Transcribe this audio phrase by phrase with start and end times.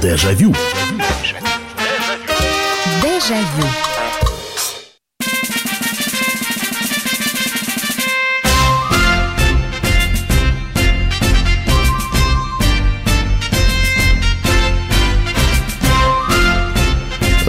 [0.00, 0.54] Дежавю.
[3.02, 3.89] Дежавю.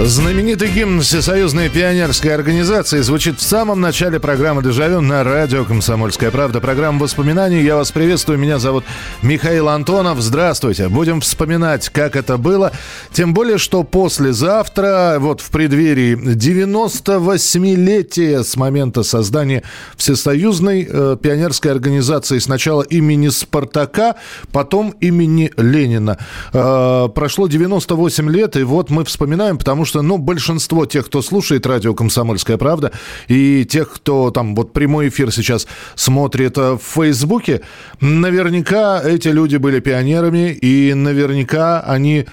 [0.03, 6.59] Знаменитый гимн Всесоюзной пионерской организации звучит в самом начале программы «Дежавю» на радио «Комсомольская правда».
[6.59, 7.61] Программа воспоминаний.
[7.61, 8.39] Я вас приветствую.
[8.39, 8.83] Меня зовут
[9.21, 10.19] Михаил Антонов.
[10.19, 10.89] Здравствуйте.
[10.89, 12.71] Будем вспоминать, как это было.
[13.13, 19.61] Тем более, что послезавтра, вот в преддверии 98-летия с момента создания
[19.97, 24.15] Всесоюзной э, пионерской организации сначала имени Спартака,
[24.51, 26.17] потом имени Ленина.
[26.53, 31.21] Э, прошло 98 лет, и вот мы вспоминаем, потому что что, ну, большинство тех, кто
[31.21, 32.93] слушает радио «Комсомольская правда»,
[33.27, 37.61] и тех, кто там вот прямой эфир сейчас смотрит э, в Фейсбуке,
[37.99, 42.25] наверняка эти люди были пионерами, и наверняка они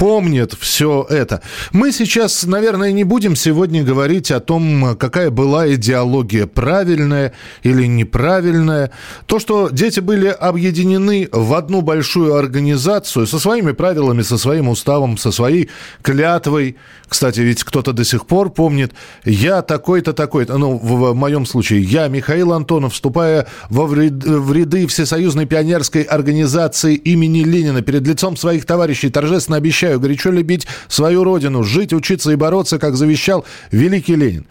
[0.00, 1.42] помнят все это.
[1.72, 8.92] Мы сейчас, наверное, не будем сегодня говорить о том, какая была идеология, правильная или неправильная.
[9.26, 15.18] То, что дети были объединены в одну большую организацию со своими правилами, со своим уставом,
[15.18, 15.68] со своей
[16.00, 16.76] клятвой.
[17.06, 18.92] Кстати, ведь кто-то до сих пор помнит,
[19.26, 20.56] я такой-то, такой-то.
[20.56, 26.04] Ну, в, в моем случае, я, Михаил Антонов, вступая во вред, в ряды Всесоюзной пионерской
[26.04, 31.92] организации имени Ленина перед лицом своих товарищей торжественно обещаю обещаю горячо любить свою родину, жить,
[31.92, 34.44] учиться и бороться, как завещал великий Ленин.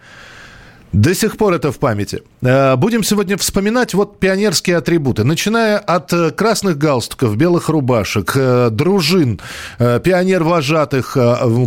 [0.92, 2.22] До сих пор это в памяти.
[2.42, 5.22] Э, будем сегодня вспоминать вот пионерские атрибуты.
[5.22, 9.40] Начиная от э, красных галстуков, белых рубашек, э, дружин,
[9.78, 11.16] пионер-вожатых,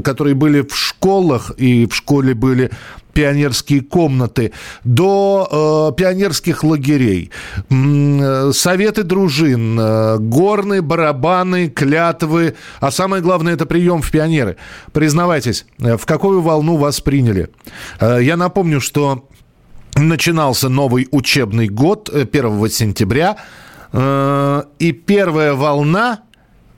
[0.03, 2.69] которые были в школах и в школе были
[3.13, 4.51] пионерские комнаты,
[4.83, 7.31] до э, пионерских лагерей,
[7.69, 14.57] э, советы дружин, э, горные барабаны, клятвы, а самое главное это прием в пионеры.
[14.91, 17.49] Признавайтесь, э, в какую волну вас приняли?
[17.99, 19.27] Э, я напомню, что
[19.95, 23.37] начинался новый учебный год 1 э, сентября,
[23.91, 26.21] э, и первая волна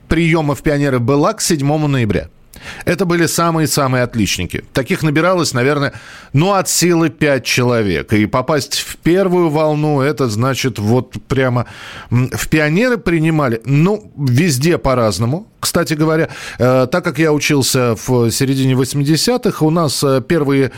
[0.08, 2.28] приема в пионеры была к 7 ноября.
[2.84, 4.64] Это были самые-самые отличники.
[4.72, 5.92] Таких набиралось, наверное,
[6.32, 8.12] ну, от силы 5 человек.
[8.12, 11.66] И попасть в первую волну, это значит вот прямо
[12.10, 15.46] в пионеры принимали, ну, везде по-разному.
[15.66, 16.28] Кстати говоря,
[16.60, 20.70] э, так как я учился в середине 80-х, у нас э, первые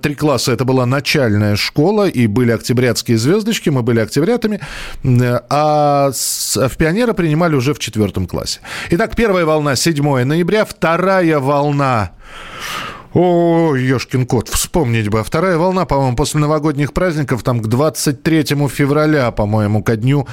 [0.00, 4.60] три класса это была начальная школа, и были октябрятские звездочки, мы были октябрятами,
[5.02, 8.60] э, а в пионера принимали уже в четвертом классе.
[8.90, 12.12] Итак, первая волна 7 ноября, вторая волна
[13.12, 15.24] о, ешкин кот, вспомнить бы.
[15.24, 20.28] Вторая волна, по-моему, после новогодних праздников, там к 23 февраля, по-моему, ко дню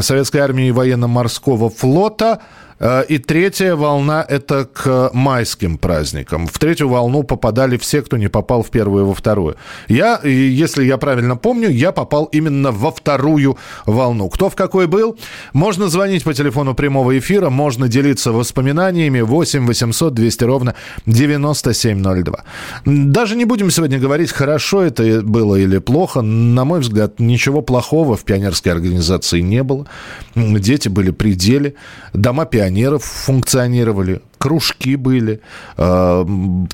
[0.00, 2.40] Советской армии и военно-морского флота–
[2.80, 6.46] и третья волна– это к майским праздникам.
[6.46, 9.56] В третью волну попадали все, кто не попал в первую и во вторую.
[9.88, 13.56] Я, если я правильно помню, я попал именно во вторую
[13.86, 14.28] волну.
[14.28, 15.18] Кто в какой был?
[15.52, 20.74] Можно звонить по телефону прямого эфира, можно делиться воспоминаниями 8 800 200 ровно
[21.06, 22.44] 9702.
[22.84, 26.22] Даже не будем сегодня говорить, хорошо это было или плохо.
[26.22, 29.86] На мой взгляд, ничего плохого в пионерской организации не было.
[30.34, 31.74] Дети были при деле,
[32.12, 35.40] дома пионеров пионеров функционировали, кружки были,
[35.76, 36.26] э,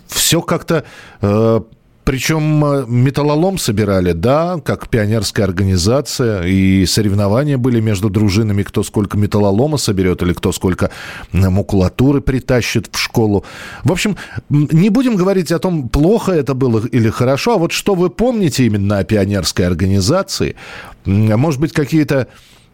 [0.08, 0.84] все как-то...
[1.22, 1.60] Э,
[2.04, 9.16] причем э, металлолом собирали, да, как пионерская организация, и соревнования были между дружинами, кто сколько
[9.16, 10.90] металлолома соберет или кто сколько
[11.32, 13.44] макулатуры притащит в школу.
[13.84, 14.16] В общем,
[14.50, 18.66] не будем говорить о том, плохо это было или хорошо, а вот что вы помните
[18.66, 20.56] именно о пионерской организации,
[21.06, 22.26] может быть, какие-то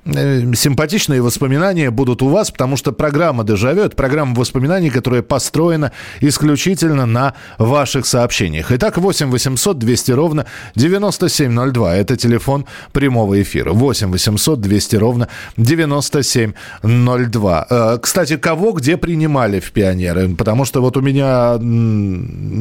[0.07, 7.07] симпатичные воспоминания будут у вас, потому что программа «Дежавю»— это программа воспоминаний, которая построена исключительно
[7.07, 8.73] на ваших сообщениях.
[8.73, 11.97] Итак, 8 800 200 ровно 9702.
[11.97, 13.73] Это телефон прямого эфира.
[13.73, 17.67] 8 800 200 ровно 9702.
[17.69, 20.35] Э, кстати, кого где принимали в пионеры?
[20.35, 21.59] Потому что вот у меня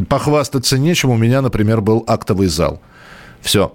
[0.09, 1.11] похвастаться нечем.
[1.11, 2.81] У меня, например, был актовый зал.
[3.41, 3.73] Все.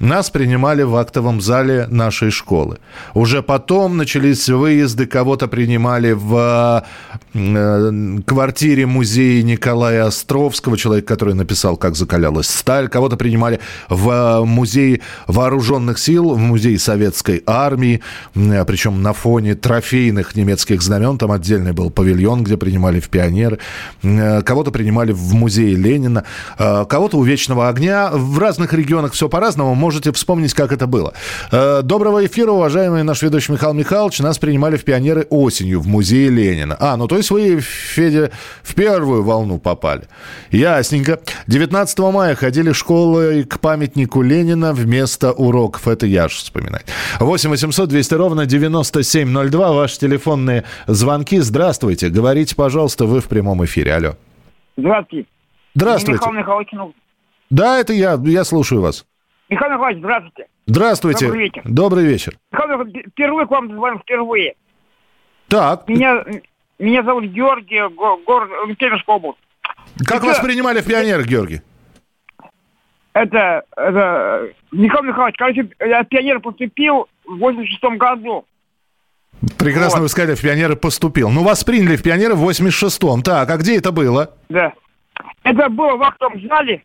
[0.00, 2.78] Нас принимали в актовом зале нашей школы.
[3.14, 6.84] Уже потом начались выезды, кого-то принимали в
[7.32, 12.88] э, квартире музея Николая Островского, человек, который написал «Как закалялась сталь».
[12.88, 18.00] Кого-то принимали в музее вооруженных сил, в музее советской армии,
[18.34, 21.18] э, причем на фоне трофейных немецких знамен.
[21.18, 23.60] Там отдельный был павильон, где принимали в пионеры.
[24.02, 26.24] Э, кого-то принимали в музее Ленина.
[26.58, 28.10] Э, кого-то у Вечного огня.
[28.12, 31.12] В разных регионах все по-разному можете вспомнить, как это было.
[31.52, 34.18] Э, доброго эфира, уважаемый наш ведущий Михаил Михайлович.
[34.20, 36.74] Нас принимали в пионеры осенью в музее Ленина.
[36.80, 38.30] А, ну то есть вы, Федя,
[38.62, 40.04] в первую волну попали.
[40.50, 41.20] Ясненько.
[41.48, 45.86] 19 мая ходили школы к памятнику Ленина вместо уроков.
[45.86, 46.82] Это я же вспоминаю.
[47.20, 49.72] 8 800 200 ровно 9702.
[49.72, 51.40] Ваши телефонные звонки.
[51.40, 52.08] Здравствуйте.
[52.08, 53.94] Говорите, пожалуйста, вы в прямом эфире.
[53.94, 54.16] Алло.
[54.78, 55.28] Здравствуйте.
[55.74, 56.20] Здравствуйте.
[56.20, 56.68] Михаил Михайлович.
[56.72, 56.94] ну,
[57.50, 58.18] Да, это я.
[58.24, 59.04] Я слушаю вас.
[59.54, 60.46] Михаил Михайлович, здравствуйте.
[60.66, 61.26] Здравствуйте.
[61.26, 61.62] Добрый вечер.
[61.64, 62.36] Добрый вечер.
[62.50, 64.54] Михаил Михайлович, впервые к вам звоню впервые.
[65.46, 66.24] Так, Меня,
[66.80, 69.38] меня зовут Георгий, го- город Кемеровская область.
[70.04, 71.60] как это- вас принимали в пионерах, Георгий?
[73.12, 78.44] Это, это, Михаил Михайлович, короче, я в пионер поступил в 86 году.
[79.56, 80.04] Прекрасно Вот.
[80.04, 81.30] вы сказали, в пионеры поступил.
[81.30, 83.22] Ну, вас приняли в пионеры в 86-м.
[83.22, 84.32] Так, а где это было?
[84.48, 84.72] Да.
[85.44, 86.82] Это было в актовом зале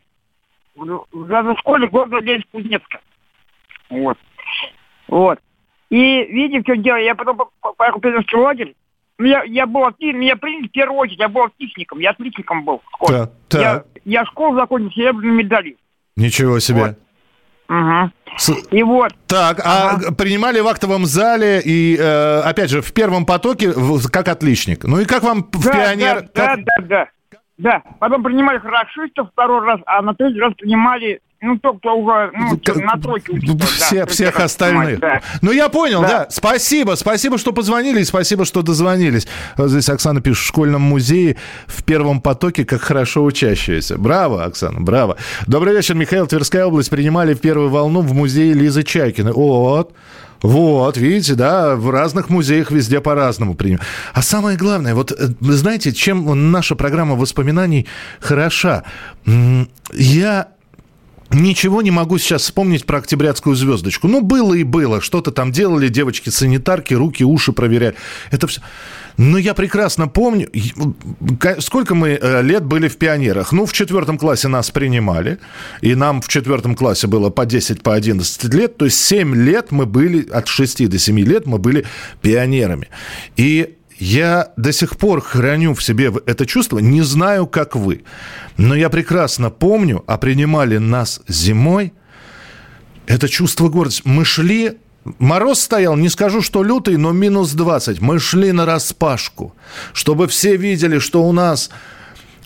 [0.80, 3.00] в, в в школе города Ленинск-Кузнецка.
[3.90, 4.18] Вот.
[5.08, 5.40] Вот.
[5.90, 8.76] И видите, в чем дело, я потом по- по- поехал в пионерский лагерь.
[9.18, 12.64] Ну, Я, я был отли- меня приняли в первую очередь, я был отличником, я отличником
[12.64, 13.30] был в школе.
[13.50, 13.62] Так.
[13.62, 15.76] Я, я школу закончил серебряной медалью.
[16.16, 16.80] Ничего себе.
[16.80, 16.98] Вот.
[17.70, 18.12] Угу.
[18.38, 20.14] С- И вот, Так, а Ага.
[20.16, 24.84] принимали в актовом зале и, э, опять же, в первом потоке в- как отличник.
[24.86, 26.22] Ну и как вам в да, пионер...
[26.34, 27.08] да, как- да, да, да.
[27.60, 32.32] Да, потом принимали хорошистов второй раз, а на третий раз принимали, ну, то, кто уже,
[32.34, 33.54] ну, К- на тройке учится.
[33.58, 35.00] да, все, то всех остальных.
[35.02, 35.22] да.
[35.42, 36.08] Ну, я понял, да.
[36.08, 36.28] Да.
[36.30, 39.28] Спасибо, спасибо, что позвонили, и спасибо, что дозвонились.
[39.58, 41.36] Вот здесь Оксана пишет, в школьном музее
[41.68, 43.98] в первом потоке, как хорошо учащиеся.
[43.98, 45.18] Браво, Оксана, браво.
[45.46, 46.28] Добрый вечер, Михаил.
[46.28, 49.34] Тверская область принимали в первую волну в музее Лизы Чайкиной.
[49.34, 49.94] Вот.
[50.42, 53.82] Вот, видите, да, в разных музеях везде по-разному приняли.
[54.14, 57.88] А самое главное, вот, э, знаете, чем наша программа воспоминаний
[58.20, 58.84] хороша?
[59.94, 60.48] Я
[61.32, 64.08] Ничего не могу сейчас вспомнить про октябрятскую звездочку.
[64.08, 65.00] Ну, было и было.
[65.00, 67.96] Что-то там делали девочки-санитарки, руки, уши проверяли.
[68.32, 68.62] Это все.
[69.18, 70.50] Но я прекрасно помню,
[71.60, 73.52] сколько мы э, лет были в пионерах.
[73.52, 75.40] Ну, в четвертом классе нас принимали,
[75.82, 78.78] и нам в четвертом классе было по 10, по 11 лет.
[78.78, 81.86] То есть 7 лет мы были, от 6 до 7 лет мы были
[82.22, 82.88] пионерами.
[83.36, 88.04] И я до сих пор храню в себе это чувство, не знаю, как вы,
[88.58, 91.94] но я прекрасно помню, а принимали нас зимой,
[93.08, 94.04] это чувство гордости.
[94.06, 94.78] Мы шли,
[95.18, 98.02] мороз стоял, не скажу, что лютый, но минус 20.
[98.02, 99.56] Мы шли на распашку,
[99.94, 101.70] чтобы все видели, что у нас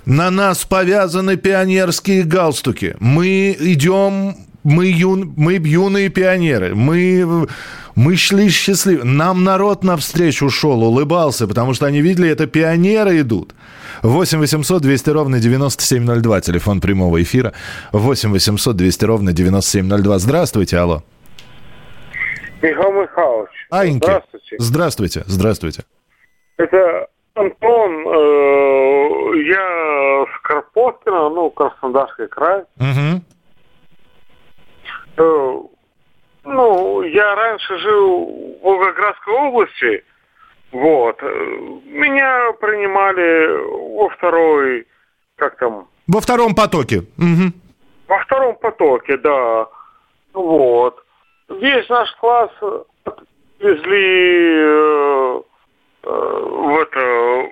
[0.05, 2.95] на нас повязаны пионерские галстуки.
[2.99, 6.75] Мы идем, мы, юн, мы юные пионеры.
[6.75, 7.47] Мы,
[7.95, 9.03] мы шли счастливы.
[9.03, 13.53] Нам народ навстречу шел, улыбался, потому что они видели, это пионеры идут.
[14.01, 17.53] 8 800 200 ровно 9702, телефон прямого эфира.
[17.91, 20.19] 8 800 200 ровно 9702.
[20.19, 21.03] Здравствуйте, алло.
[22.61, 23.49] Михаил Михайлович.
[23.69, 24.05] Аньки.
[24.05, 24.55] Здравствуйте.
[24.59, 25.83] Здравствуйте, здравствуйте.
[26.57, 27.91] Это Антон.
[28.07, 32.63] э, я с Карпоткина, ну, Краснодарский край.
[32.77, 33.23] Мгм.
[35.17, 35.59] Э,
[36.45, 38.25] ну, я раньше жил
[38.61, 40.03] в Волгоградской области.
[40.71, 41.17] Вот.
[41.21, 41.27] Э,
[41.85, 44.87] Меня принимали во второй,
[45.37, 47.03] как там, Во втором потоке.
[47.17, 47.53] Мгм.
[48.07, 49.67] во втором потоке, да.
[50.33, 51.03] Вот.
[51.49, 52.51] Весь наш класс
[53.59, 55.41] везли э,
[56.03, 57.51] э, в это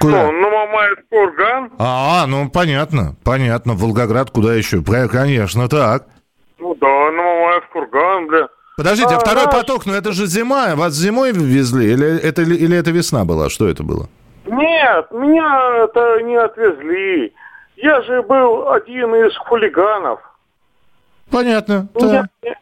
[0.00, 0.26] Куда?
[0.26, 0.98] Ну, на Мамаев
[1.62, 1.70] курган.
[1.78, 3.74] А, ну понятно, понятно.
[3.74, 4.82] Волгоград куда еще?
[4.82, 6.04] Конечно, так.
[6.58, 8.48] Ну да, на Мамаев курган, бля.
[8.76, 10.74] Подождите, а А, второй наш- поток, ну это же зима.
[10.76, 11.92] Вас зимой везли?
[11.92, 13.48] Или это, или это весна была?
[13.48, 14.08] Что это было?
[14.44, 17.32] Нет, меня это не отвезли.
[17.76, 20.20] Я же был один из хулиганов.
[21.30, 21.88] Понятно.
[21.94, 22.56] Меня, так.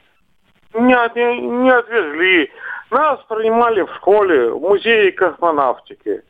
[0.75, 2.51] меня не, не отвезли.
[2.91, 6.23] Нас принимали в школе, в музее космонавтики.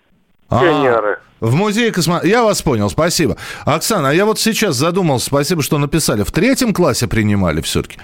[0.54, 1.18] А, Пионеры.
[1.40, 2.20] в музее космо...
[2.22, 3.36] Я вас понял, спасибо.
[3.64, 6.22] Оксана, а я вот сейчас задумался, спасибо, что написали.
[6.22, 7.98] В третьем классе принимали все-таки.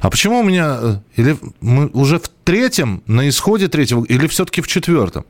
[0.00, 0.78] А почему у меня...
[0.80, 5.24] э, Или мы уже в третьем, на исходе третьего, или все-таки в четвертом?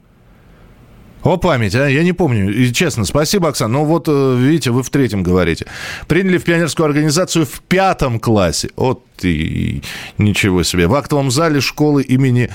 [1.26, 1.88] О, память, а?
[1.88, 2.54] Я не помню.
[2.54, 3.72] И честно, спасибо, Оксана.
[3.72, 5.66] Ну вот, э, видите, вы в третьем говорите.
[6.06, 8.70] Приняли в пионерскую организацию в пятом классе.
[8.76, 9.82] Вот и
[10.18, 10.86] ничего себе.
[10.86, 12.50] В актовом зале школы имени...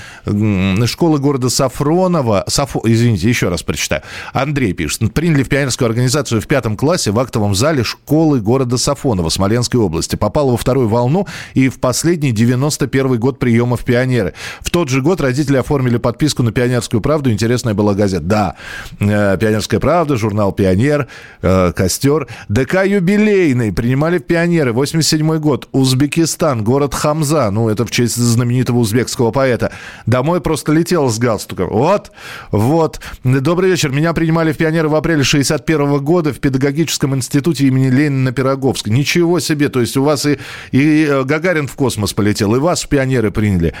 [0.86, 2.44] Школы города Сафронова...
[2.46, 4.02] Сафо, извините, еще раз прочитаю.
[4.32, 5.12] Андрей пишет.
[5.12, 10.16] Приняли в пионерскую организацию в пятом классе в актовом зале школы города Сафонова Смоленской области.
[10.16, 14.34] Попал во вторую волну и в последний 91 год приема в пионеры.
[14.60, 17.30] В тот же год родители оформили подписку на «Пионерскую правду».
[17.30, 18.22] Интересная была газета.
[18.22, 18.56] Да,
[18.98, 21.08] «Пионерская правда», журнал «Пионер»,
[21.42, 22.28] э, «Костер».
[22.48, 24.72] ДК «Юбилейный» принимали в «Пионеры».
[24.72, 25.68] 87 год.
[25.72, 27.50] Узбекистан, город Хамза.
[27.50, 29.72] Ну, это в честь знаменитого узбекского поэта.
[30.06, 31.68] Домой просто летел с галстуком.
[31.70, 32.12] Вот,
[32.50, 33.00] вот.
[33.24, 33.90] Добрый вечер.
[33.90, 38.90] Меня принимали в «Пионеры» в апреле 61 года в педагогическом институте имени Ленина Пироговска.
[38.90, 39.68] Ничего себе.
[39.68, 40.38] То есть у вас и,
[40.70, 43.74] и э, Гагарин в космос полетел, и вас в «Пионеры» приняли.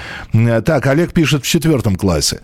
[0.64, 2.40] Так, Олег пишет в четвертом классе.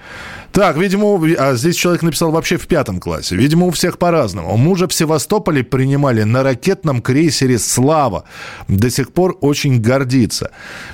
[0.53, 3.37] Так, видимо, а здесь человек написал вообще в пятом классе.
[3.37, 4.57] Видимо, у всех по-разному.
[4.57, 8.25] Мужа в Севастополе принимали на ракетном крейсере «Слава».
[8.67, 10.51] До сих пор очень гордится.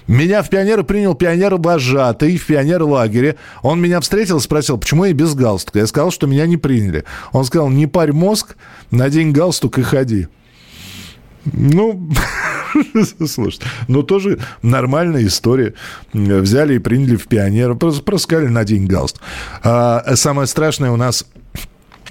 [0.06, 3.36] Меня в пионеры принял пионер вожатый в пионер-лагере.
[3.62, 5.78] Он меня встретил и спросил, почему я без галстука.
[5.78, 7.04] Я сказал, что меня не приняли.
[7.32, 8.56] Он сказал, не парь мозг,
[8.90, 10.28] надень галстук и ходи.
[11.52, 12.10] Ну,
[13.26, 15.74] слушай, ну тоже нормальная история.
[16.12, 17.78] Взяли и приняли в пионера.
[18.18, 19.20] Сказали на день галст.
[19.62, 21.26] А, самое страшное у нас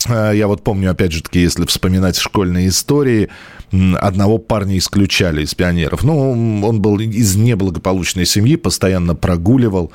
[0.09, 3.29] а, я вот помню, опять же таки, если вспоминать школьные истории,
[3.71, 6.03] одного парня исключали из пионеров.
[6.03, 9.91] Ну, он был из неблагополучной семьи, постоянно прогуливал,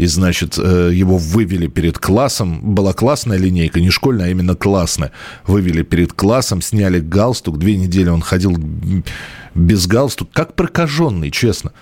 [0.00, 2.74] и, значит, э, его вывели перед классом.
[2.74, 5.12] Была классная линейка, не школьная, а именно классная.
[5.46, 7.58] Вывели перед классом, сняли галстук.
[7.58, 8.56] Две недели он ходил
[9.54, 11.72] без галстука, как прокаженный, честно.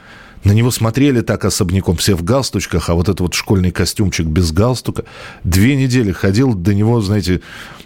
[0.43, 4.51] На него смотрели так особняком, все в галстучках, а вот этот вот школьный костюмчик без
[4.51, 5.05] галстука.
[5.45, 7.41] Две недели ходил, до него, знаете,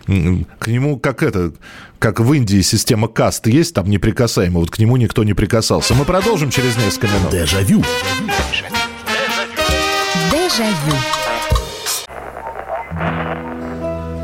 [0.07, 1.53] к нему как это,
[1.99, 5.95] как в Индии система каст есть, там неприкасаемо, вот к нему никто не прикасался.
[5.95, 7.33] Мы продолжим через несколько минут.
[7.33, 7.83] Дежавю.
[7.83, 8.82] Дежавю.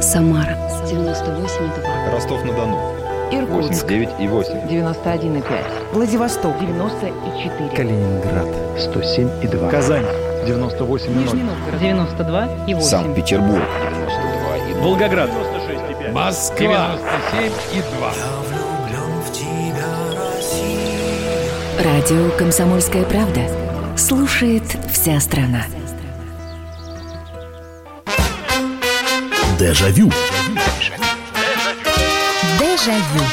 [0.02, 2.12] Самара 98,2.
[2.12, 2.76] Ростов-на-Дону.
[3.30, 3.85] Иркутск.
[3.85, 4.52] 89 и 8.
[4.68, 5.42] 91,5.
[5.94, 6.58] Владивосток.
[6.61, 7.70] 94.
[7.75, 8.47] Калининград.
[8.78, 9.70] 107 и 2.
[9.70, 10.04] Казань.
[10.47, 11.23] 98 и 0.
[11.23, 11.80] Нижний Новгород.
[11.80, 12.87] 92 и 8.
[12.87, 13.62] Санкт-Петербург.
[13.80, 14.82] 92 и 2.
[14.82, 15.30] Волгоград.
[15.30, 16.12] 96 и 5.
[16.12, 16.90] Москва.
[17.32, 17.82] 97 и
[21.80, 21.90] 2.
[21.90, 23.40] Радио «Комсомольская правда».
[23.97, 25.64] Слушает вся страна.
[29.59, 30.09] Дежавю.
[32.61, 33.25] Дежавю.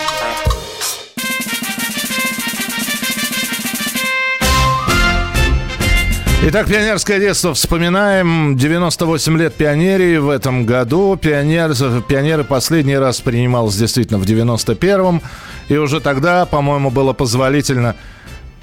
[6.48, 8.58] Итак, пионерское детство вспоминаем.
[8.58, 11.16] 98 лет пионерии в этом году.
[11.16, 11.74] Пионер,
[12.08, 15.22] пионеры последний раз принималось действительно в 91-м.
[15.70, 17.96] И уже тогда, по-моему, было позволительно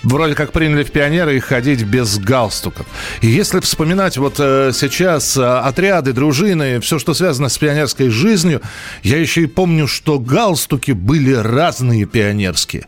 [0.03, 2.87] вроде как приняли в пионеры и ходить без галстуков.
[3.21, 8.61] И если вспоминать вот э, сейчас э, отряды, дружины, все, что связано с пионерской жизнью,
[9.03, 12.87] я еще и помню, что галстуки были разные пионерские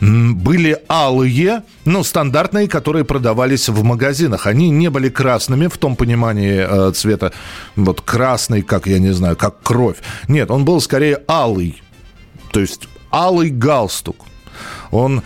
[0.00, 4.46] были алые, ну, стандартные, которые продавались в магазинах.
[4.46, 7.32] Они не были красными в том понимании э, цвета,
[7.76, 9.96] вот красный, как, я не знаю, как кровь.
[10.28, 11.82] Нет, он был скорее алый.
[12.52, 14.26] То есть алый галстук.
[14.90, 15.22] Он...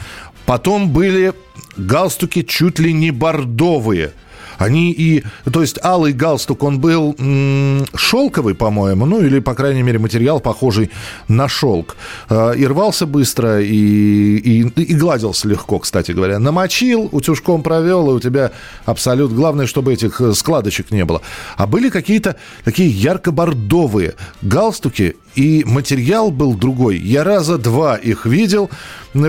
[0.51, 1.33] Потом были
[1.77, 4.15] галстуки чуть ли не бордовые–
[4.61, 5.25] они и...
[5.51, 10.39] То есть алый галстук, он был м- шелковый, по-моему, ну или, по крайней мере, материал
[10.39, 10.91] похожий
[11.29, 11.97] на шелк.
[12.29, 16.39] Э, и рвался быстро, и, и, и гладился легко, кстати говоря.
[16.39, 18.53] Намочил, утюжком провел, и у тебя
[18.85, 19.33] абсолют...
[19.33, 21.23] Главное, чтобы этих э, складочек не было.
[21.57, 26.99] А были какие-то такие ярко-бордовые галстуки, и материал был другой.
[26.99, 28.69] Я раза два их видел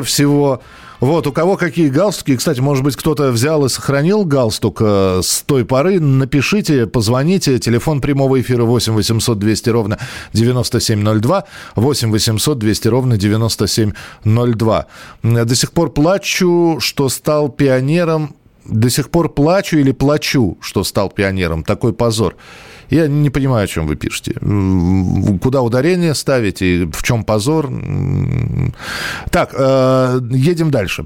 [0.04, 0.62] всего
[1.02, 2.38] вот, у кого какие галстуки.
[2.38, 6.00] Кстати, может быть, кто-то взял и сохранил галстук э, с той поры.
[6.00, 7.58] Напишите, позвоните.
[7.58, 9.98] Телефон прямого эфира 8 800 200 ровно
[10.34, 11.44] 9702.
[11.76, 14.86] 8 800 200 ровно 9702.
[15.24, 18.36] До сих пор плачу, что стал пионером.
[18.66, 21.64] До сих пор плачу или плачу, что стал пионером.
[21.64, 22.36] Такой позор.
[22.92, 24.34] Я не понимаю, о чем вы пишете.
[25.42, 27.72] Куда ударение ставите, в чем позор.
[29.30, 31.06] Так, э, едем дальше.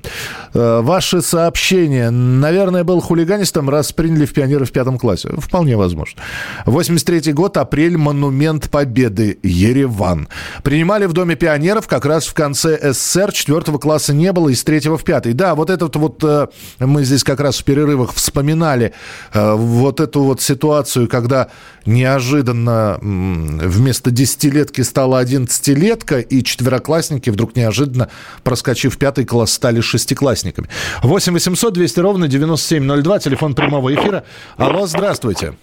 [0.56, 2.10] Э, ваши сообщения.
[2.10, 5.30] Наверное, был хулиганистом, раз приняли в пионеры в пятом классе.
[5.38, 6.22] Вполне возможно.
[6.66, 10.28] 83 год, апрель, монумент Победы, Ереван.
[10.64, 13.32] Принимали в Доме пионеров как раз в конце СССР.
[13.32, 15.34] Четвертого класса не было, из третьего в пятый.
[15.34, 16.48] Да, вот этот вот, э,
[16.80, 18.94] мы здесь как раз в перерывах вспоминали
[19.34, 21.50] вот эту вот ситуацию, когда
[21.86, 28.10] неожиданно вместо десятилетки стала одиннадцатилетка, и четвероклассники вдруг неожиданно,
[28.44, 30.70] проскочив пятый класс, стали шестиклассниками.
[31.04, 34.24] 8 800 200 ровно 9702, телефон прямого эфира.
[34.58, 35.54] Алло, здравствуйте.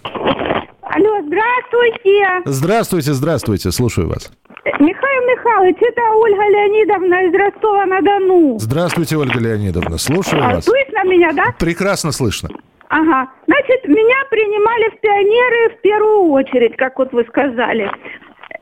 [0.82, 2.42] Алло, здравствуйте.
[2.44, 4.30] Здравствуйте, здравствуйте, слушаю вас.
[4.64, 8.58] Михаил Михайлович, это Ольга Леонидовна из Ростова-на-Дону.
[8.58, 10.64] Здравствуйте, Ольга Леонидовна, слушаю а, вас.
[10.64, 11.54] Слышно меня, да?
[11.58, 12.50] Прекрасно слышно.
[12.92, 13.26] Ага.
[13.46, 17.90] Значит, меня принимали в пионеры в первую очередь, как вот вы сказали.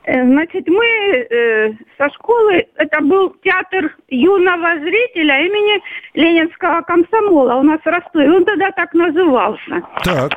[0.04, 5.82] Э, Значит, мы э, со школы, это был театр юного зрителя имени
[6.14, 8.30] Ленинского комсомола у нас в Ростове.
[8.30, 9.82] Он тогда так назывался.
[10.04, 10.30] Так.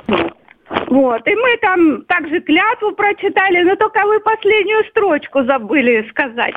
[0.88, 1.28] Вот.
[1.28, 6.56] И мы там также клятву прочитали, но только вы последнюю строчку забыли сказать.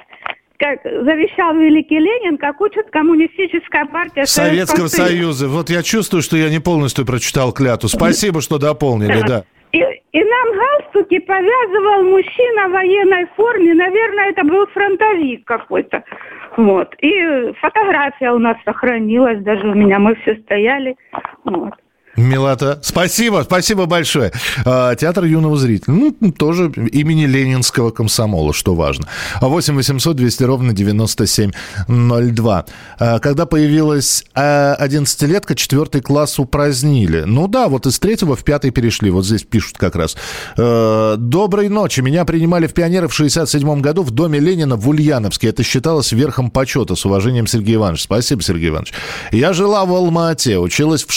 [0.58, 5.48] Как завещал великий Ленин, как учит коммунистическая партия Советского Союза.
[5.48, 7.88] Вот я чувствую, что я не полностью прочитал клятву.
[7.88, 9.44] Спасибо, что дополнили, да.
[9.72, 13.74] И, и нам галстуки повязывал мужчина в военной форме.
[13.74, 16.02] Наверное, это был фронтовик какой-то.
[16.56, 16.94] Вот.
[17.02, 19.98] И фотография у нас сохранилась даже у меня.
[19.98, 20.96] Мы все стояли.
[21.44, 21.74] Вот.
[22.16, 22.78] Милота.
[22.82, 24.32] Спасибо, спасибо большое.
[24.64, 25.94] А, Театр юного зрителя.
[25.94, 29.06] Ну, тоже имени Ленинского комсомола, что важно.
[29.40, 32.64] 8 800 200 ровно 9702.
[32.98, 37.24] А, Когда появилась а, 11-летка, четвертый класс упразднили.
[37.26, 39.10] Ну да, вот из третьего в пятый перешли.
[39.10, 40.16] Вот здесь пишут как раз.
[40.56, 42.00] Доброй ночи.
[42.00, 45.48] Меня принимали в пионеры в 67 году в доме Ленина в Ульяновске.
[45.48, 46.94] Это считалось верхом почета.
[46.94, 48.02] С уважением, Сергей Иванович.
[48.02, 48.94] Спасибо, Сергей Иванович.
[49.32, 51.12] Я жила в Алма-Ате, училась в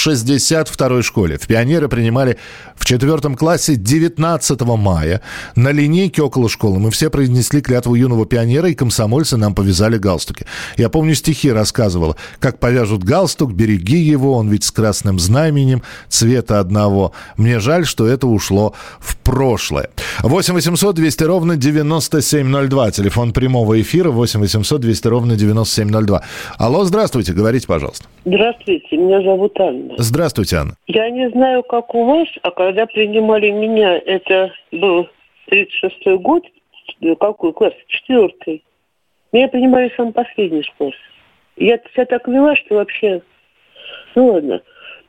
[0.90, 1.38] 62-й школе.
[1.38, 2.38] В пионеры принимали
[2.76, 5.22] в четвертом классе 19 мая
[5.56, 6.80] на линейке около школы.
[6.80, 10.46] Мы все произнесли клятву юного пионера, и комсомольцы нам повязали галстуки.
[10.78, 12.16] Я помню, стихи рассказывала.
[12.40, 17.14] Как повяжут галстук, береги его, он ведь с красным знаменем цвета одного.
[17.38, 19.90] Мне жаль, что это ушло в прошлое.
[20.22, 22.92] 8 800 200 ровно 9702.
[22.92, 26.24] Телефон прямого эфира 8 800 200 ровно 9702.
[26.58, 28.06] Алло, здравствуйте, говорите, пожалуйста.
[28.26, 29.96] Здравствуйте, меня зовут Анна.
[29.98, 30.76] Здравствуйте, Анна.
[30.88, 35.08] Я не знаю, как у вас, а когда принимали меня, это был
[35.52, 36.44] 36-й год,
[37.02, 37.74] э, какой класс?
[37.88, 38.64] Четвертый.
[39.32, 40.94] Меня принимали в самый последний класс.
[41.58, 43.22] Я себя так вела, что вообще...
[44.16, 44.62] Ну ладно.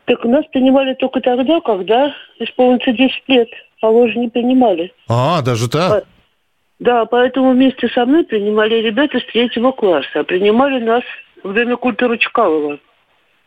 [0.05, 3.49] Так нас принимали только тогда, когда исполнится 10 лет.
[3.81, 4.93] А вы же не принимали.
[5.09, 6.05] А, даже так?
[6.81, 10.21] Да, поэтому вместе со мной принимали ребята с третьего класса.
[10.21, 11.03] А принимали нас
[11.43, 12.79] в Доме культуры Чкалова.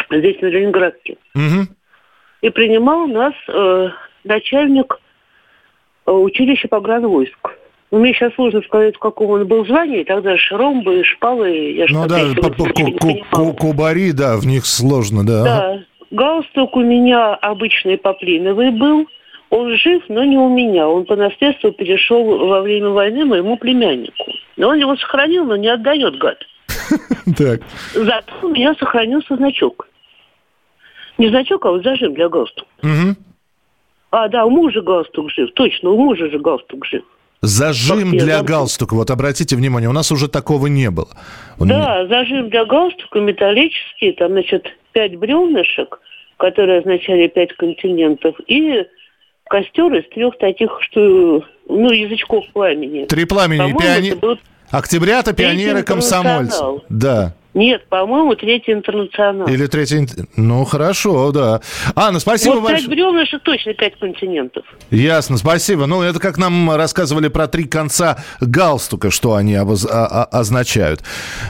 [0.10, 1.18] Здесь, на Ленинградке.
[1.34, 1.68] Мгм.
[2.44, 3.88] И принимал нас э,
[4.26, 5.00] начальник
[6.06, 7.38] э, училища погранвойск.
[7.90, 10.04] Ну, Мне сейчас сложно сказать, в каком он был звании.
[10.04, 12.50] Тогда же ромбы, шпалы, я же Ну да, по-
[13.32, 15.44] по- кубари, да, в них сложно, да.
[15.44, 15.80] Да.
[16.12, 19.08] Галстук у меня обычный поплиновый был.
[19.50, 20.90] Он жив, но не у меня.
[20.90, 24.26] Он по наследству перешел во время войны моему племяннику.
[24.58, 26.40] Но он его сохранил, но не отдает, гад.
[27.38, 27.62] Так.
[27.94, 29.88] Зато у меня сохранился значок.
[31.18, 32.68] Не значок, а вот зажим для галстука.
[32.82, 33.18] Мгм.
[34.12, 35.50] А, да, у мужа галстук жив.
[35.54, 37.04] Точно, у мужа же галстук жив.
[37.42, 38.60] Зажим Как я для забыла.
[38.60, 38.94] галстука.
[38.96, 41.10] Вот обратите внимание, у нас уже такого не было.
[41.60, 46.00] Он- Да, зажим для галстука металлический, там, значит, пять бревнышек,
[46.38, 48.86] которые означали пять континентов, и
[49.50, 53.06] костер из трех таких, что, ну, язычков пламени.
[53.06, 54.14] Три пламени.
[54.16, 54.40] Был-
[54.72, 56.64] Октябрята, пионеры, комсомольцы.
[56.90, 57.34] Да.
[57.54, 59.48] Нет, по-моему, третий интернационал.
[59.48, 60.08] Или третий...
[60.36, 61.62] Ну, хорошо, да.
[61.96, 62.96] Анна, спасибо вот пять большое.
[62.96, 64.66] бревнышек точно пять континентов.
[64.90, 65.86] Ясно, спасибо.
[65.86, 71.04] Ну, это как нам рассказывали про три конца галстука, что они обоз- а- а- означают.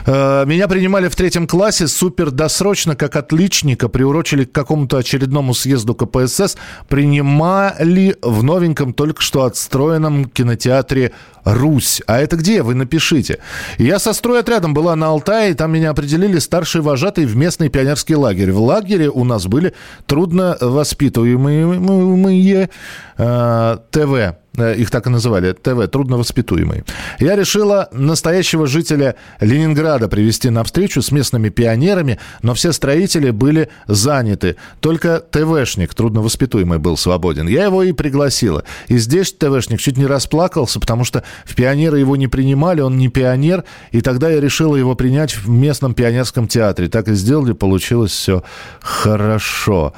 [0.06, 5.94] Э, Меня принимали в третьем классе супер досрочно, как отличника, приурочили к какому-то очередному съезду
[5.94, 6.56] КПСС,
[6.88, 11.12] принимали в новеньком, только что отстроенном кинотеатре
[11.44, 12.02] «Русь».
[12.06, 12.62] А это где?
[12.62, 13.38] Вы напишите.
[13.78, 18.16] Я со стройотрядом была на Алтае, и там меня определили старший вожатый в местный пионерский
[18.16, 18.52] лагерь.
[18.52, 19.74] В лагере у нас были
[20.06, 22.70] трудно воспитываемые
[23.18, 24.43] э, ТВ.
[24.56, 26.84] Э, Их так и называли, ТВ, трудновоспитуемые.
[27.18, 33.68] Я решила настоящего жителя Ленинграда привести на встречу с местными пионерами, но все строители были
[33.86, 34.56] заняты.
[34.80, 37.48] Только ТВшник, трудновоспитуемый, был свободен.
[37.48, 38.64] Я его и пригласила.
[38.88, 43.08] И здесь ТВшник чуть не расплакался, потому что в пионеры его не принимали, он не
[43.08, 46.88] пионер, и тогда я решила его принять в местном пионерском театре.
[46.88, 48.44] Так и сделали, получилось все
[48.80, 49.94] хорошо.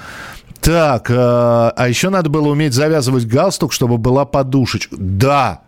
[0.61, 4.97] Так, э, а еще надо было уметь завязывать галстук, чтобы была подушечка.
[4.99, 5.63] Да,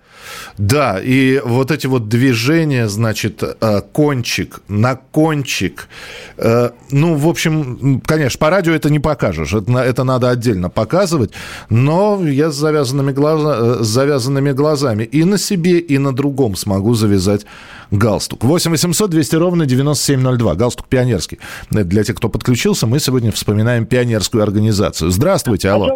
[0.57, 5.89] да, и вот эти вот движения, значит, э, кончик на кончик.
[6.37, 9.53] Э, Ну, в общем, конечно, по радио это не покажешь.
[9.53, 11.33] Это, это надо отдельно показывать.
[11.71, 16.57] Но я с завязанными, глаза, э, с завязанными глазами и на себе, и на другом
[16.57, 17.47] смогу завязать
[17.91, 18.45] галстук.
[18.45, 20.55] 8 800 200 ровно 9702.
[20.55, 21.39] Галстук пионерский.
[21.71, 25.11] Для тех, кто подключился, мы сегодня вспоминаем пионерскую организацию.
[25.11, 25.87] Здравствуйте, алло.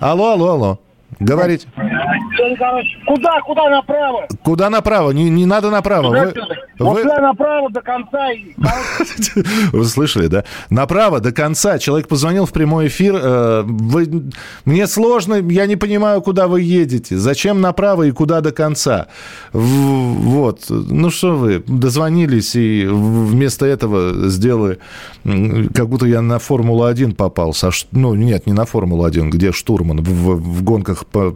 [0.00, 0.78] Алло, алло, алло.
[1.20, 1.66] Говорите.
[3.06, 4.26] Куда, куда направо?
[4.42, 5.10] Куда направо?
[5.12, 6.08] Не, не надо направо.
[6.08, 6.32] Вы-
[6.78, 8.28] Вы- Вот я направо до конца.
[9.72, 10.44] Вы слышали, да?
[10.70, 11.78] Направо до конца.
[11.78, 13.14] Человек позвонил в прямой эфир.
[13.22, 14.30] э, вы-
[14.64, 17.16] Мне сложно, я не понимаю, куда вы едете.
[17.16, 19.06] Зачем направо и куда до конца?
[19.52, 20.64] Вот.
[20.68, 24.78] Ну что вы, дозвонились и вместо этого сделали,
[25.24, 27.68] как будто я на Формулу-1 попался.
[27.68, 30.62] А Ну, нет, не на Формулу-1, где штурман в, в- в
[31.06, 31.34] по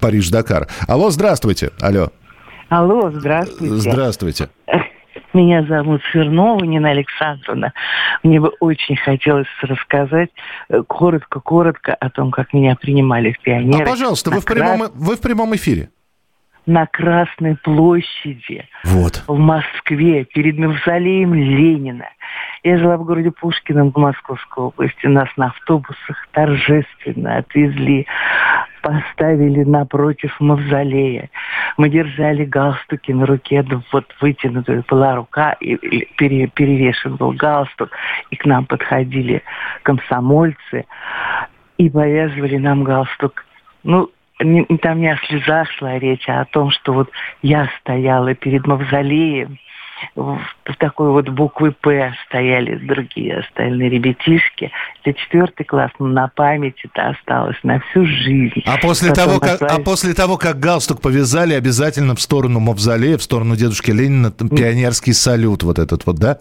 [0.00, 0.66] Париж-Дакар.
[0.88, 1.70] Алло, здравствуйте.
[1.80, 2.08] Алло,
[2.68, 3.74] Алло, здравствуйте.
[3.76, 4.48] здравствуйте.
[5.32, 7.72] Меня зовут Смирнова Нина Александровна.
[8.22, 10.30] Мне бы очень хотелось рассказать
[10.70, 13.84] э, коротко-коротко о том, как меня принимали в А, пионеры.
[13.84, 15.90] пожалуйста, вы в прямом, вы в прямом эфире.
[16.64, 19.22] На Красной площади Вот.
[19.28, 22.08] в Москве перед мавзолеем Ленина.
[22.64, 25.06] Я жила в городе Пушкином в Московской области.
[25.06, 28.06] Нас на автобусах торжественно отвезли,
[28.86, 31.28] поставили напротив мавзолея.
[31.76, 35.74] Мы держали галстуки на руке, да вот вытянутая была рука, и
[36.16, 37.90] пере- перевешен был галстук,
[38.30, 39.42] и к нам подходили
[39.82, 40.84] комсомольцы
[41.78, 43.44] и повязывали нам галстук.
[43.82, 47.10] Ну, там не о слезах шла речь, а о том, что вот
[47.42, 49.58] я стояла перед мавзолеем,
[50.14, 50.40] в
[50.78, 54.70] такой вот буквы «П» стояли другие остальные ребятишки.
[55.02, 58.62] Это четвертый класс, но на память это осталось на всю жизнь.
[58.66, 63.18] А после, Потом того, как, а после того, как галстук повязали, обязательно в сторону Мавзолея,
[63.18, 66.38] в сторону дедушки Ленина, пионерский салют вот этот вот, да?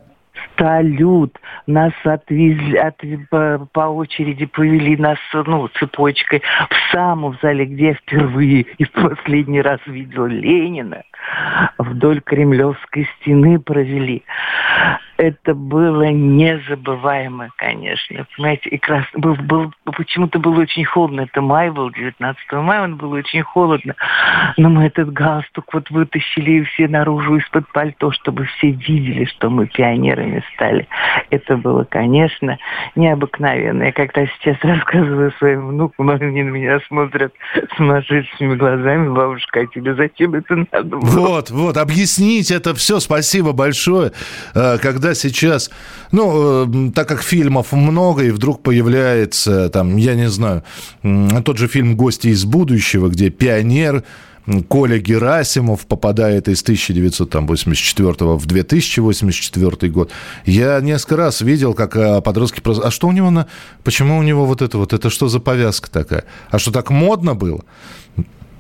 [0.58, 1.38] Салют.
[1.68, 7.94] Нас отвезли, от, по, по очереди повели нас ну, цепочкой в самом зале, где я
[7.94, 11.04] впервые и в последний раз видел Ленина.
[11.78, 14.24] Вдоль Кремлевской стены провели.
[15.18, 18.26] Это было незабываемо, конечно.
[18.36, 19.06] Понимаете, и крас...
[19.14, 21.22] был, был, почему-то было очень холодно.
[21.22, 23.96] Это май был, 19 мая, он был очень холодно.
[24.58, 29.68] Но мы этот галстук вот вытащили все наружу из-под пальто, чтобы все видели, что мы
[29.68, 30.88] пионерами стали.
[31.30, 32.58] Это было, конечно,
[32.96, 33.84] необыкновенно.
[33.84, 37.34] Я когда сейчас рассказываю своим внукам, они на меня смотрят
[37.78, 39.10] сумасшедшими глазами.
[39.10, 41.00] Бабушка, а тебе зачем это надо было?
[41.02, 44.12] Вот, вот, объяснить это все, спасибо большое.
[44.54, 45.72] Э, Когда сейчас,
[46.12, 50.64] ну, э, так как фильмов много, и вдруг появляется, там, я не знаю,
[51.44, 54.04] тот же фильм «Гости из будущего», где пионер
[54.68, 60.12] Коля Герасимов попадает из 1984 в 2084 год.
[60.46, 62.62] Я несколько раз видел, как э, подростки.
[62.84, 63.48] А что у него на...
[63.84, 64.94] Почему у него вот это вот?
[64.94, 66.26] Это что за повязка такая?
[66.50, 67.64] А что, так модно было?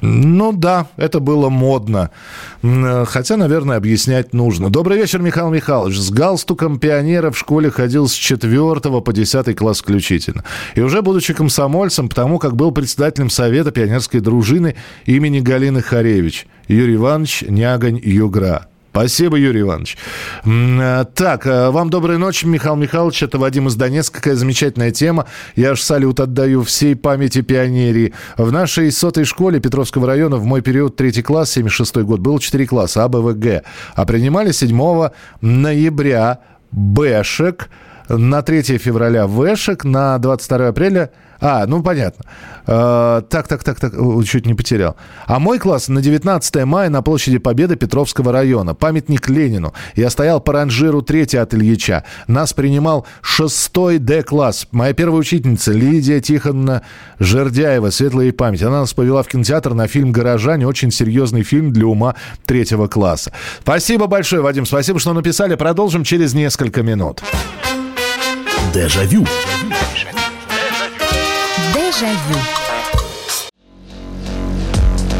[0.05, 2.11] Ну да, это было модно.
[2.61, 4.69] Э, Хотя, наверное, объяснять нужно.
[4.69, 5.97] Добрый вечер, Михаил Михайлович.
[5.97, 10.43] С галстуком пионера в школе ходил с 4 по 10 класс включительно.
[10.75, 16.45] И уже будучи комсомольцем, потому как был председателем Совета пионерской дружины имени Галины Харевич.
[16.67, 18.67] Юрий Иванович Нягань Югра.
[18.95, 19.97] Спасибо, Юрий Иванович.
[20.45, 23.23] Э, Так, э, вам доброй ночи, Михаил Михайлович.
[23.23, 24.19] Это Вадим из Донецка.
[24.19, 25.25] Какая замечательная тема.
[25.57, 28.13] Я аж салют отдаю всей памяти пионерии.
[28.37, 32.65] В нашей сотой школе Петровского района в мой период третий класс, 76 год, было 4
[32.65, 33.63] класса А, Б, В, Г.
[33.95, 35.09] А принимали 7
[35.41, 36.39] ноября
[36.71, 37.69] Бэшек,
[38.09, 41.11] на 3 февраля Вэшек, на 22 апреля...
[41.41, 42.23] А, ну понятно.
[42.65, 43.93] Э, так, так, так, так,
[44.25, 44.95] чуть не потерял.
[45.27, 48.73] А мой класс на 19 мая на площади Победы Петровского района.
[48.73, 49.73] Памятник Ленину.
[49.95, 52.03] Я стоял по ранжиру 3 от Ильича.
[52.27, 54.67] Нас принимал 6 Д-класс.
[54.71, 56.83] Моя первая учительница Лидия Тихоновна
[57.19, 58.63] Жердяева, светлая память.
[58.63, 60.67] Она нас повела в кинотеатр на фильм «Горожане».
[60.67, 62.15] Очень серьезный фильм для ума
[62.45, 63.31] третьего класса.
[63.61, 64.65] Спасибо большое, Вадим.
[64.65, 65.55] Спасибо, что написали.
[65.55, 67.21] Продолжим через несколько минут.
[68.75, 69.25] Дежавю.
[71.73, 72.64] Дежавю.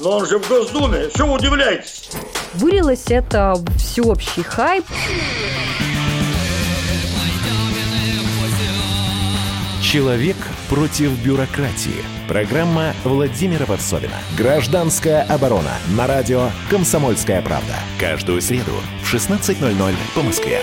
[0.00, 1.08] Но он же в Госдуме.
[1.10, 2.10] Что вы удивляетесь?
[2.54, 4.84] Вылилось это всеобщий хайп.
[9.82, 10.36] Человек
[10.70, 12.04] против бюрократии.
[12.26, 14.14] Программа Владимира Варсовина.
[14.38, 15.72] Гражданская оборона.
[15.96, 17.74] На радио «Комсомольская правда».
[18.00, 20.62] Каждую среду в 16.00 по Москве.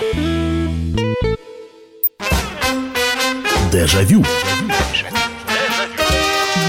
[3.71, 4.25] Дежавю.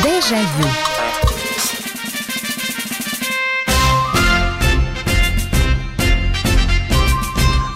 [0.05, 0.90] Дежавю.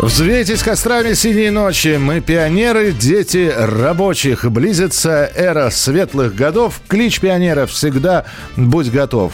[0.05, 1.97] Взвейтесь кострами синей ночи.
[1.99, 4.45] Мы пионеры, дети рабочих.
[4.45, 6.83] Близится эра светлых годов.
[6.89, 9.33] Клич пионеров всегда «Будь готов».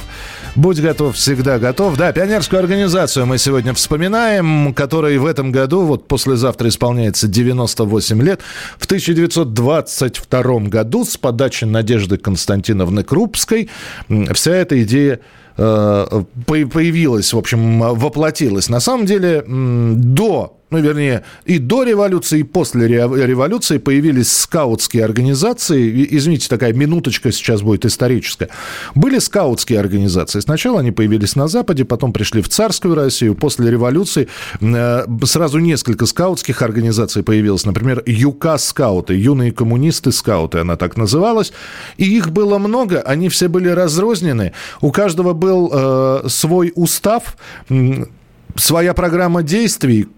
[0.54, 1.96] Будь готов, всегда готов.
[1.96, 8.40] Да, пионерскую организацию мы сегодня вспоминаем, которой в этом году, вот послезавтра исполняется 98 лет.
[8.78, 13.70] В 1922 году с подачи Надежды Константиновны Крупской
[14.32, 15.18] вся эта идея
[15.56, 18.68] э, появилась, в общем, воплотилась.
[18.68, 26.06] На самом деле, до ну, вернее, и до революции, и после революции появились скаутские организации.
[26.10, 28.48] Извините, такая минуточка сейчас будет историческая.
[28.94, 30.40] Были скаутские организации.
[30.40, 33.34] Сначала они появились на Западе, потом пришли в царскую Россию.
[33.34, 34.28] После революции
[34.60, 37.66] э, сразу несколько скаутских организаций появилось.
[37.66, 41.52] Например, ЮКА-скауты, юные коммунисты-скауты, она так называлась.
[41.96, 44.52] И их было много, они все были разрознены.
[44.80, 47.36] У каждого был э, свой устав,
[48.56, 50.08] своя программа действий,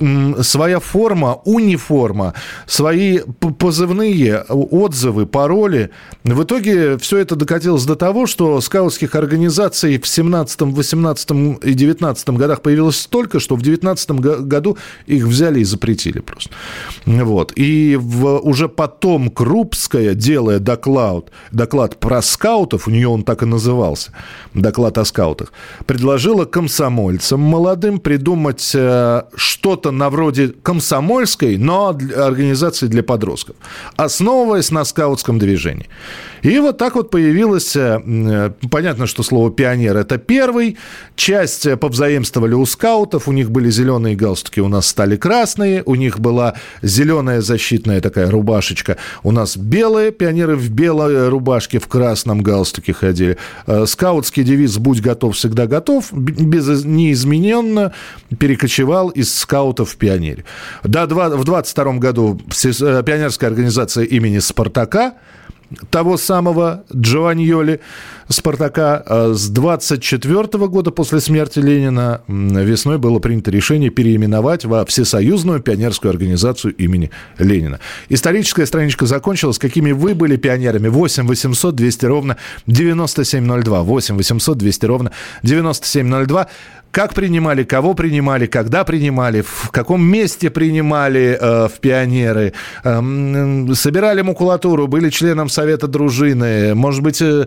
[0.41, 2.35] своя форма, униформа,
[2.67, 3.21] свои
[3.59, 5.91] позывные, отзывы, пароли.
[6.25, 11.31] В итоге все это докатилось до того, что скаутских организаций в 17, 18
[11.63, 16.51] и 19 годах появилось столько, что в 19 году их взяли и запретили просто.
[17.07, 17.53] Вот.
[17.57, 23.47] И в, уже потом Крупская, делая доклад, доклад про скаутов, у нее он так и
[23.47, 24.13] назывался,
[24.55, 25.53] доклад о скаутах,
[25.87, 33.57] предложила комсомольцам молодым придумать придумать э, что-то на вроде комсомольской, но организации для подростков,
[33.97, 35.89] основываясь на скаутском движении.
[36.43, 40.77] И вот так вот появилось, э, э, понятно, что слово «пионер»– это первый,
[41.17, 46.21] часть повзаимствовали у скаутов, у них были зеленые галстуки, у нас стали красные, у них
[46.21, 52.93] была зеленая защитная такая рубашечка, у нас белые, пионеры в белой рубашке, в красном галстуке
[52.93, 53.37] ходили.
[53.87, 57.93] Скаутский девиз «Будь готов, всегда готов», без, неизмененно,
[58.39, 60.45] перекочевал из скаутов в пионере.
[60.85, 65.15] Да, в 22 году э, пионерская организация имени Спартака
[65.91, 67.81] того самого Джованьоли
[68.33, 69.03] Спартака.
[69.07, 76.11] А с 24 года после смерти Ленина весной было принято решение переименовать во Всесоюзную пионерскую
[76.11, 77.81] организацию имени Ленина.
[78.09, 79.59] Историческая страничка закончилась.
[79.59, 80.89] Какими вы были пионерами?
[80.89, 83.83] 8 800 200 ровно 9702.
[83.83, 86.49] 8 800 200 ровно 9702.
[86.93, 92.53] Как принимали, кого принимали, когда принимали, в каком месте принимали э, в пионеры,
[92.85, 97.47] э, собирали макулатуру, были членом совета дружины, может быть, э,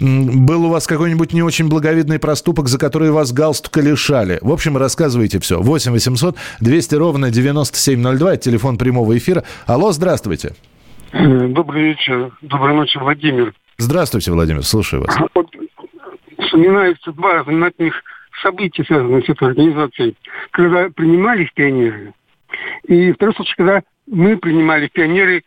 [0.00, 4.38] был у вас какой-нибудь не очень благовидный проступок, за который вас галстука лишали.
[4.40, 5.60] В общем, рассказывайте все.
[5.60, 9.44] 8 800 200 ровно 9702, это телефон прямого эфира.
[9.66, 10.54] Алло, здравствуйте.
[11.12, 12.30] Добрый вечер.
[12.40, 13.52] Доброй ночи, Владимир.
[13.78, 15.16] Здравствуйте, Владимир, слушаю вас.
[15.34, 15.48] Вот,
[16.38, 17.94] вспоминаются два знаменательных
[18.42, 20.16] события, связанные с этой организацией,
[20.50, 22.14] когда принимались пионеры.
[22.86, 25.44] И второй случай, когда мы принимали пионеры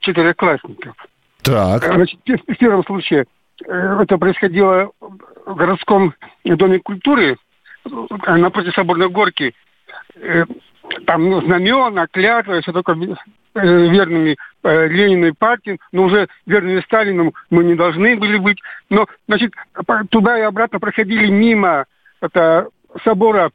[0.00, 0.94] четвероклассников.
[1.42, 1.84] Так.
[1.84, 3.24] Значит, в первом случае э,
[3.62, 6.14] это происходило в городском
[6.44, 7.36] доме культуры
[7.86, 9.54] э, напротив Соборной горки.
[10.16, 10.44] Э,
[11.06, 13.16] там ну, знамена, клятва, все такое
[13.54, 18.58] верными Ленину и партии, но уже верными Сталину мы не должны были быть.
[18.90, 19.52] Но, значит,
[20.10, 21.86] туда и обратно проходили мимо
[22.20, 22.68] это
[23.04, 23.50] собора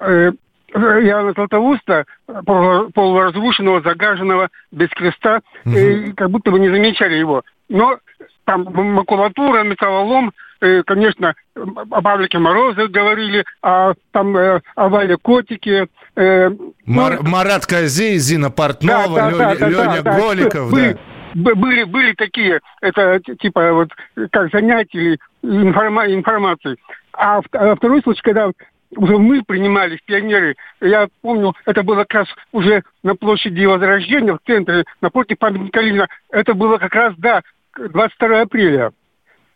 [0.00, 0.32] э,
[0.74, 2.06] Иоанна Златоуста,
[2.46, 5.76] полуразрушенного, загаженного, без креста, угу.
[5.76, 7.42] и как будто бы не замечали его.
[7.68, 7.98] Но
[8.44, 15.88] там макулатура, металлолом, э, конечно, о Павлике Морозе говорили, а там э, о Вале Котике.
[16.16, 16.50] Э,
[16.86, 20.94] Мар- ну, Марат Козей, Зина Портнова, да, да, Лё- да, Леня да, Голиков, да.
[21.34, 23.88] Были, были такие, это типа вот
[24.30, 26.76] как занятия информа- информации.
[27.14, 28.50] А, а второй случай, когда
[28.94, 34.40] уже мы принимали пионеры, я помню, это было как раз уже на площади Возрождения, в
[34.46, 36.06] центре, напротив памятника Ленина.
[36.30, 37.40] Это было как раз, да,
[37.76, 38.92] 22 апреля.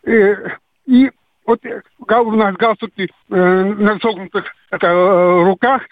[0.03, 1.11] И, э, и
[1.45, 5.83] вот э, у нас галстуки э, на согнутых это, э, руках,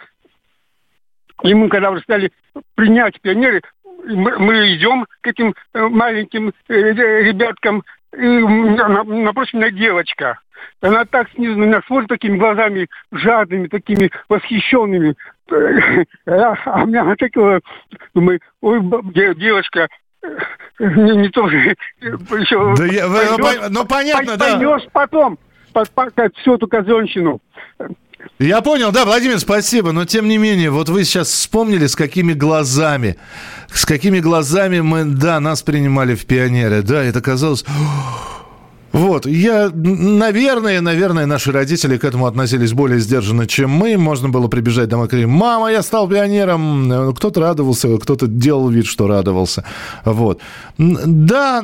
[1.43, 2.31] и мы, когда уже стали
[2.75, 3.61] принять пионеры,
[4.05, 7.83] мы, мы идем к этим маленьким э, ребяткам,
[8.15, 10.39] и напротив меня девочка.
[10.81, 15.15] Она так снизу на меня смотрит такими глазами жадными, такими восхищенными.
[16.25, 17.61] А у меня такое,
[18.15, 18.81] думаю, ой,
[19.35, 19.87] девочка,
[20.79, 21.75] не, не то же.
[22.01, 24.57] Еще да я, поймешь, ну, понятно, да.
[24.57, 25.39] Поймешь потом,
[25.73, 25.89] под,
[26.37, 27.41] всю эту казенщину.
[28.39, 32.33] Я понял, да, Владимир, спасибо, но тем не менее, вот вы сейчас вспомнили, с какими
[32.33, 33.17] глазами,
[33.71, 37.63] с какими глазами мы, да, нас принимали в пионеры, да, это казалось...
[38.95, 43.97] Вот, я, наверное, наверное, наши родители к этому относились более сдержанно, чем мы.
[43.97, 47.13] Можно было прибежать домой и кричать, мама, я стал пионером.
[47.13, 49.65] Кто-то радовался, кто-то делал вид, что радовался.
[50.05, 50.39] Вот.
[50.77, 51.61] Да,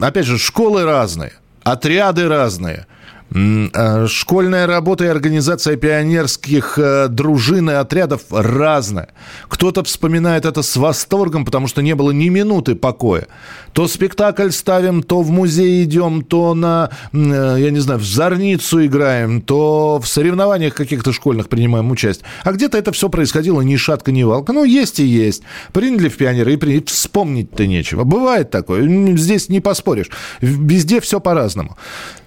[0.00, 1.32] опять же, школы разные,
[1.64, 2.86] отряды разные.
[3.34, 9.08] Э, Школьная работа и организация пионерских э, дружин и отрядов разная.
[9.48, 13.26] Кто-то вспоминает это с восторгом, потому что не было ни минуты покоя.
[13.72, 18.84] То спектакль ставим, то в музей идем, то на, э, я не знаю, в зорницу
[18.84, 22.26] играем, то в соревнованиях каких-то школьных принимаем участие.
[22.44, 24.52] А где-то это все происходило ни шатка, ни валка.
[24.52, 25.42] Ну, есть и есть.
[25.72, 26.82] Приняли в пионеры и при...
[26.82, 28.04] вспомнить-то нечего.
[28.04, 29.16] Бывает такое.
[29.16, 30.10] Здесь не поспоришь.
[30.40, 31.76] Везде все по-разному.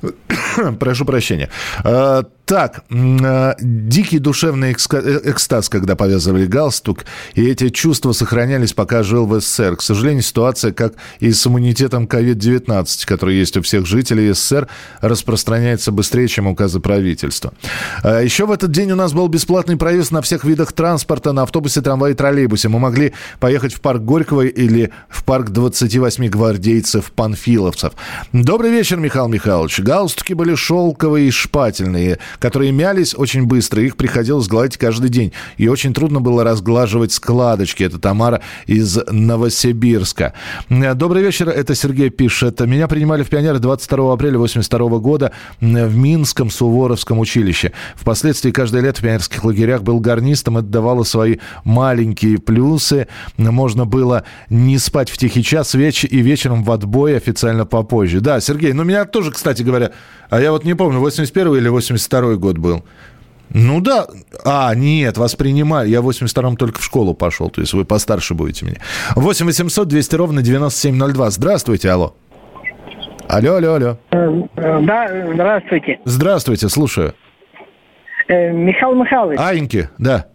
[0.80, 1.50] Прошу прощения.
[2.46, 9.26] Так, э, дикий душевный э, экстаз, когда повязывали галстук, и эти чувства сохранялись, пока жил
[9.26, 9.78] в СССР.
[9.78, 14.68] К сожалению, ситуация, как и с иммунитетом COVID-19, который есть у всех жителей СССР,
[15.02, 17.52] распространяется быстрее, чем указы правительства.
[18.04, 21.44] А Еще в этот день у нас был бесплатный проезд на всех видах транспорта, на
[21.44, 22.70] автобусе, трамвае и троллейбусе.
[22.70, 27.94] Мы могли поехать в парк Горького или в парк 28 гвардейцев-панфиловцев.
[28.34, 29.80] Добрый вечер, Михаил Михайлович.
[29.80, 33.82] Галстуки были шелковые и шпательные, которые мялись очень быстро.
[33.82, 35.32] Их приходилось гладить каждый день.
[35.58, 37.84] И очень трудно было разглаживать складочки.
[37.84, 40.34] Это Тамара из Новосибирска.
[40.70, 42.60] Добрый вечер, это Сергей пишет.
[42.62, 47.72] Меня принимали в пионеры 22 апреля 82 года в Минском Суворовском училище.
[47.96, 50.58] Впоследствии каждое лето в пионерских лагерях был гарнистом.
[50.58, 53.08] Это давало свои маленькие плюсы.
[53.38, 58.20] Можно было не спать в тихий час веч- и вечером в отбой официально попозже.
[58.22, 59.92] Да, Сергей, ну меня тоже, кстати говоря,
[60.30, 62.84] а я вот не помню, 81 или 82 год был.
[63.54, 64.08] Ну да.
[64.44, 65.90] А, нет, вас принимали.
[65.90, 67.50] Я в 82-м только в школу пошел.
[67.50, 68.78] То есть вы постарше будете меня.
[69.16, 71.30] 8 800 200 ровно 9702.
[71.30, 72.16] Здравствуйте, алло.
[73.30, 73.98] Алло, алло, алло.
[74.12, 76.00] Да, здравствуйте.
[76.06, 77.14] Здравствуйте, слушаю.
[78.28, 80.28] Э, Михаил Михайлович, Аеньки, да.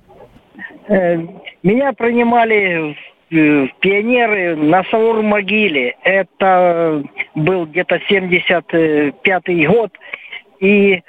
[0.89, 1.19] э,
[1.63, 2.95] меня принимали
[3.31, 5.97] в, э, пионеры на Саур-могиле.
[6.05, 7.03] Это
[7.35, 9.93] был где-то 75-й год.
[10.61, 11.03] И, э,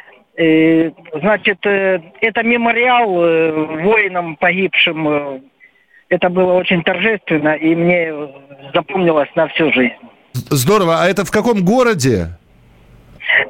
[1.22, 3.52] значит, э, это мемориал э,
[3.84, 5.08] воинам погибшим.
[5.08, 5.40] э,
[6.10, 8.14] Это было очень торжественно, и мне
[8.74, 9.94] запомнилось на всю жизнь.
[10.34, 11.02] Здорово.
[11.04, 12.38] А это в каком городе?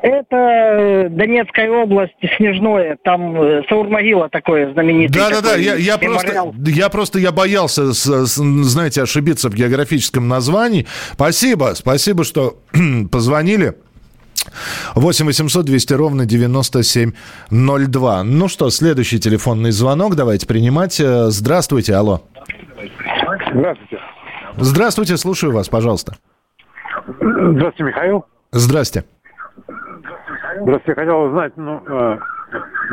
[0.04, 5.24] Это э, Донецкая область, Снежное, там э, Саур-могила такое знаменитое.
[5.24, 5.50] Да, да, да.
[5.50, 10.86] такой Я, я просто, я просто я боялся, знаете, ошибиться в географическом названии.
[11.14, 12.58] Спасибо, спасибо, что
[13.12, 13.74] позвонили.
[14.96, 18.24] 8 800 200 ровно 9702.
[18.24, 21.00] Ну что, следующий телефонный звонок давайте принимать.
[21.00, 22.22] Э, Здравствуйте, алло.
[23.54, 24.00] Здравствуйте.
[24.58, 26.16] Здравствуйте, слушаю вас, пожалуйста.
[27.20, 28.26] Здравствуйте, Михаил.
[28.52, 29.06] Здрасте.
[30.62, 32.18] Здравствуйте, хотел узнать, ну, э,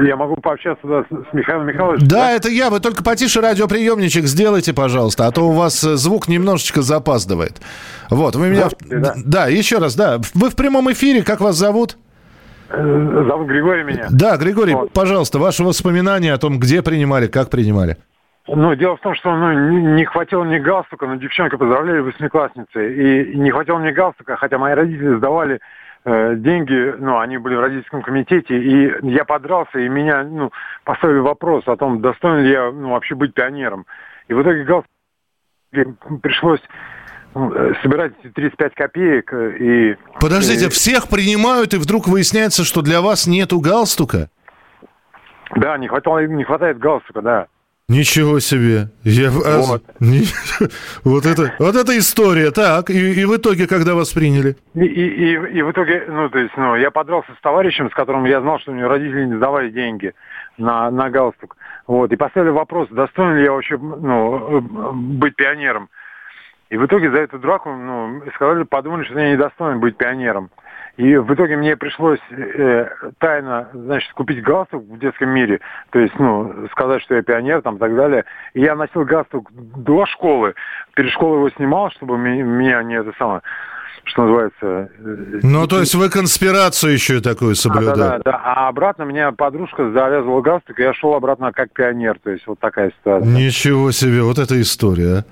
[0.07, 2.09] я могу пообщаться да, с, Михаилом Михайловичем?
[2.09, 2.70] Да, это я.
[2.70, 7.61] Вы только потише радиоприемничек сделайте, пожалуйста, а то у вас э, звук немножечко запаздывает.
[8.11, 8.68] Вот, вы меня...
[8.81, 9.46] Здравствуйте, да.
[9.46, 10.18] еще раз, да.
[10.35, 11.96] Вы в прямом эфире, как вас зовут?
[12.70, 14.07] Э, Зовут Григорий меня.
[14.11, 14.92] Да, Григорий, Вот.
[14.92, 17.96] пожалуйста, ваши воспоминания о том, где принимали, как принимали.
[18.46, 22.94] Ну, дело в том, что ну, не, не хватило мне галстука, но девчонка поздравляли восьмиклассницы.
[22.94, 25.61] И не хватило мне галстука, хотя мои родители сдавали
[26.36, 30.50] деньги, ну, они были в родительском комитете, и я подрался, и меня, ну,
[30.84, 33.86] поставили вопрос о том, достоин ли я, ну, вообще быть пионером.
[34.28, 34.90] И в итоге галстук
[36.22, 36.60] пришлось
[37.34, 39.96] ну, э, собирать эти 35 копеек, э, и...
[40.20, 44.30] Подождите, э, всех принимают, и вдруг выясняется, что для вас нету галстука?
[45.56, 47.46] Да, не, хватало, не хватает галстука, да.
[47.88, 48.90] Ничего себе.
[49.03, 49.31] Я...
[49.31, 49.83] Вот.
[51.05, 52.51] вот, это, вот это история.
[52.51, 54.57] Так, и, и в итоге, когда вас приняли?
[54.74, 58.27] И, и, и, в итоге, ну, то есть, ну, я подрался с товарищем, с которым
[58.27, 60.12] я знал, что у него родители не сдавали деньги
[60.59, 61.57] на, на галстук.
[61.87, 64.61] Вот, и поставили вопрос, достоин ли я вообще, ну,
[64.92, 65.88] быть пионером.
[66.68, 70.51] И в итоге за эту драку, ну, сказали, подумали, что я недостоин быть пионером.
[70.98, 76.18] И в итоге мне пришлось э, тайно, значит, купить галстук в детском мире, то есть,
[76.18, 78.24] ну, сказать, что я пионер, там, и так далее.
[78.54, 80.54] И я носил галстук до школы,
[80.96, 83.42] перед школой его снимал, чтобы меня не это самое,
[84.02, 84.90] что называется...
[84.98, 87.98] э, Ну, то есть вы конспирацию еще такую а, да, соблюдали?
[87.98, 88.40] да, да.
[88.42, 92.18] А обратно меня подружка завязывала галстук, и я шел обратно как пионер.
[92.24, 93.30] То есть вот такая ситуация.
[93.30, 95.24] Ничего себе, вот эта история, а.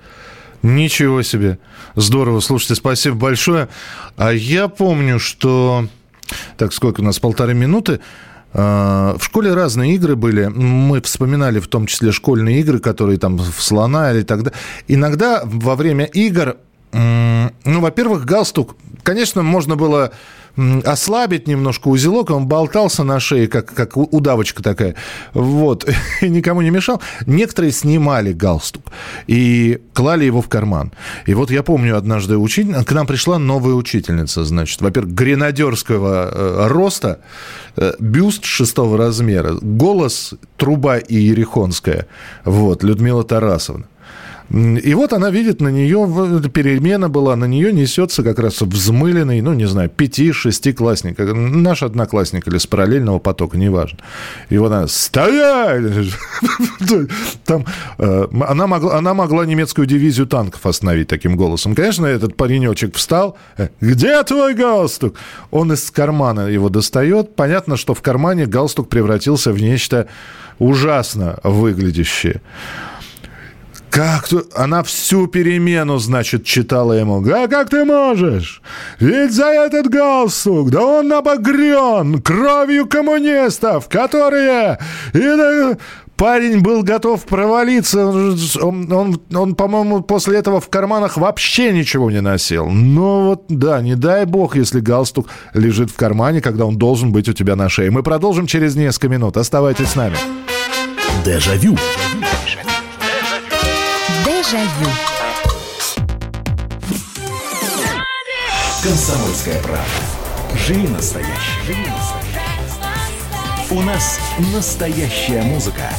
[0.63, 1.59] Ничего себе.
[1.95, 3.69] Здорово, слушайте, спасибо большое.
[4.17, 5.87] А я помню, что...
[6.57, 7.19] Так, сколько у нас?
[7.19, 7.99] Полторы минуты.
[8.53, 10.47] А, В школе разные игры были.
[10.47, 14.59] Мы вспоминали в том числе школьные игры, которые там в слона или так далее.
[14.87, 16.57] Иногда во время игр,
[16.91, 20.11] ну, во-первых, галстук, конечно, можно было
[20.85, 24.95] ослабить немножко узелок, он болтался на шее, как, как удавочка такая,
[25.33, 25.87] вот,
[26.21, 27.01] и никому не мешал.
[27.25, 28.83] Некоторые снимали галстук
[29.27, 30.91] и клали его в карман.
[31.25, 36.67] И вот я помню однажды учитель, к нам пришла новая учительница, значит, во-первых, гренадерского э,
[36.67, 37.19] роста,
[37.75, 42.07] э, бюст шестого размера, голос труба и ерехонская,
[42.45, 43.85] вот, Людмила Тарасовна.
[44.49, 46.07] И вот она видит на нее,
[46.53, 52.47] перемена была, на нее несется как раз взмыленный, ну, не знаю, пяти-шестиклассник, э, наш одноклассник
[52.47, 53.99] или с параллельного потока, неважно.
[54.49, 56.13] И вот она, стоять!
[57.45, 57.65] Там,
[57.97, 61.75] э, она, могла, она могла немецкую дивизию танков остановить таким голосом.
[61.75, 65.15] Конечно, этот паренечек встал, э, где твой галстук?
[65.51, 67.35] Он из кармана его достает.
[67.35, 70.07] Понятно, что в кармане галстук превратился в нечто
[70.59, 72.41] ужасно выглядящее.
[73.97, 74.43] Как ты...
[74.55, 77.25] Она всю перемену, значит, читала ему.
[77.33, 78.61] А как ты можешь?
[78.99, 84.77] Ведь за этот галстук, да он обогрен кровью коммунистов, которые...
[85.13, 85.77] И да-
[86.15, 88.05] Парень был готов провалиться.
[88.61, 92.69] Он, он, он, по-моему, после этого в карманах вообще ничего не носил.
[92.69, 97.29] Но вот, да, не дай бог, если галстук лежит в кармане, когда он должен быть
[97.29, 97.91] у тебя на шее.
[97.91, 99.37] Мы продолжим через несколько минут.
[99.37, 100.17] Оставайтесь с нами.
[101.23, 101.77] Дежавю.
[101.77, 102.26] Дежавю.
[108.81, 109.83] Комсомольская правда.
[110.55, 111.65] Живи настоящий.
[111.65, 112.39] Живи настоящий.
[113.71, 114.17] У нас
[114.53, 115.89] настоящая музыка.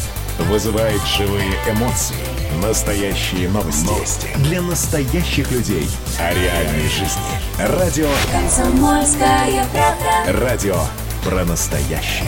[0.48, 2.16] Вызывает живые эмоции.
[2.62, 3.84] Настоящие новости.
[3.84, 4.28] Новости.
[4.36, 5.86] Для настоящих людей.
[6.18, 7.20] О реальной жизни.
[7.58, 8.08] Радио.
[8.32, 10.40] Комсомольская правда.
[10.40, 10.80] Радио
[11.22, 12.24] про настоящее.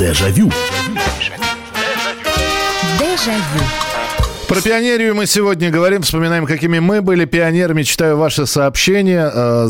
[0.00, 0.50] Дежавю.
[0.50, 0.81] Дежавю.
[3.24, 3.81] Jaillot.
[4.52, 7.84] Про пионерию мы сегодня говорим, вспоминаем, какими мы были пионерами.
[7.84, 9.30] Читаю ваши сообщения.
[9.32, 9.68] Э,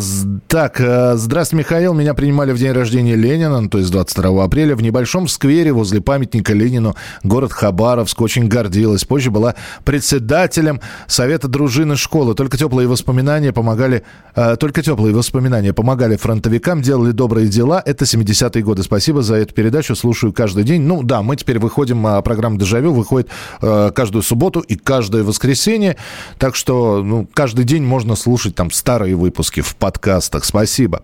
[0.49, 1.95] Так, э, здравствуйте, Михаил.
[1.95, 6.53] Меня принимали в день рождения Ленина, то есть 22 апреля, в небольшом сквере возле памятника
[6.53, 8.21] Ленину, город Хабаровск.
[8.21, 9.05] Очень гордилась.
[9.05, 9.55] Позже была
[9.85, 12.35] председателем Совета дружины школы.
[12.35, 14.03] Только теплые воспоминания помогали,
[14.35, 17.81] э, только теплые воспоминания помогали фронтовикам, делали добрые дела.
[17.87, 18.83] Это 70-е годы.
[18.83, 19.95] Спасибо за эту передачу.
[19.95, 20.83] Слушаю каждый день.
[20.83, 23.31] Ну да, мы теперь выходим, а, программа «Дежавю» выходит
[23.61, 25.97] каждую субботу и каждое воскресенье.
[26.39, 30.45] Так что ну, каждый день можно слушать там старые выпуски в подкастах.
[30.45, 31.03] Спасибо.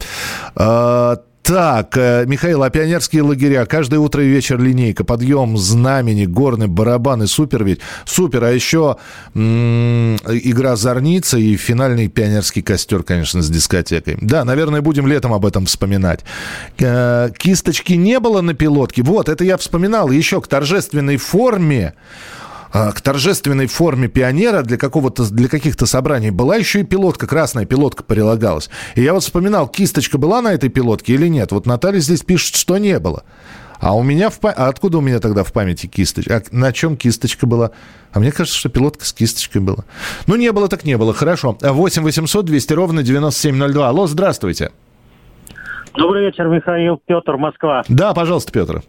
[0.56, 1.16] Э,
[1.48, 7.26] так, э, Михаил, а пионерские лагеря, каждое утро и вечер линейка, подъем, знамени, горны, барабаны,
[7.26, 8.98] супер ведь, супер, а еще
[9.34, 14.18] м, игра «Зорница» и финальный пионерский костер, конечно, с дискотекой.
[14.20, 16.20] Да, наверное, будем летом об этом вспоминать.
[16.80, 22.47] Э, Кисточки не было на пилотке, вот, это я вспоминал, еще к торжественной форме, а,
[22.72, 28.02] к торжественной форме пионера для какого-то для каких-то собраний была еще и пилотка, красная пилотка
[28.04, 28.68] прилагалась.
[28.94, 31.52] И я вот вспоминал, кисточка была на этой пилотке или нет.
[31.52, 33.24] Вот Наталья здесь пишет, что не было.
[33.80, 36.36] А у меня в па- а откуда у меня тогда в памяти кисточка?
[36.36, 37.70] А на чем кисточка была?
[38.12, 39.84] А мне кажется, что пилотка с кисточкой была.
[40.26, 41.14] Ну, не было так не было.
[41.14, 41.56] Хорошо.
[41.60, 43.88] 8 800 200 ровно 9702.
[43.88, 44.72] Алло, здравствуйте.
[45.94, 47.82] Добрый вечер, Михаил, Петр, Москва.
[47.88, 48.82] Да, пожалуйста, Петр.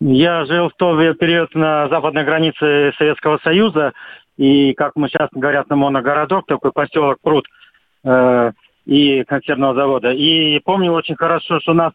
[0.00, 3.92] Я жил в тот период на западной границе Советского Союза,
[4.36, 7.46] и, как мы сейчас говорят, на моногородок, такой поселок Пруд
[8.04, 8.52] э,
[8.84, 10.12] и консервного завода.
[10.12, 11.92] И помню очень хорошо, что нас,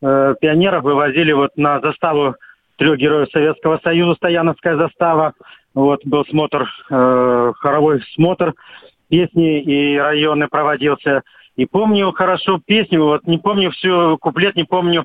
[0.00, 2.34] э, пионеров, вывозили вот на заставу
[2.76, 5.34] трех героев Советского Союза, Стояновская застава.
[5.74, 8.54] Вот был смотр, э, хоровой смотр
[9.10, 11.22] песни и районы проводился.
[11.56, 15.04] И помню хорошо песню, вот не помню всю куплет, не помню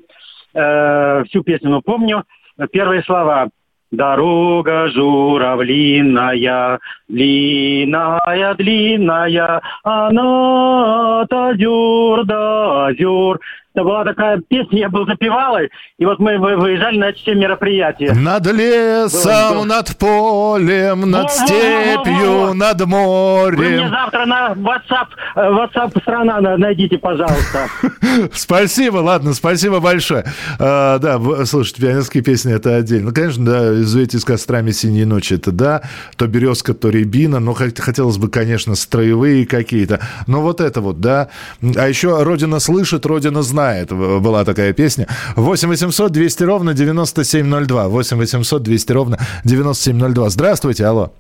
[0.54, 2.24] э, всю песню, но помню
[2.72, 3.50] первые слова.
[3.92, 13.40] Дорога журавлиная, длинная, длинная, она-то дюр да дюр.
[13.76, 17.36] Это была такая песня, я был запевалой, и вот мы вы- выезжали на эти все
[17.36, 18.14] мероприятия.
[18.14, 23.90] Над лесом, Было- над полем, над степью, над Вы мне морем.
[23.90, 27.68] завтра на WhatsApp, э, WhatsApp страна на- найдите, пожалуйста.
[28.34, 30.26] Спасибо, ладно, спасибо большое.
[30.58, 33.10] А, да, слушайте, пионерские песни это отдельно.
[33.10, 35.84] Ну, конечно, да, «Извейте с кострами синей ночи» это да,
[36.18, 40.00] то березка, то рябина, но хот- хотелось бы, конечно, строевые какие-то.
[40.26, 41.30] Но вот это вот, да.
[41.78, 45.08] А еще «Родина слышит, Родина знает» в- была такая песня.
[45.36, 47.88] 8 800 200 ровно 9702.
[47.88, 50.30] 8 800 200 ровно 9702.
[50.30, 51.12] Здравствуйте, алло.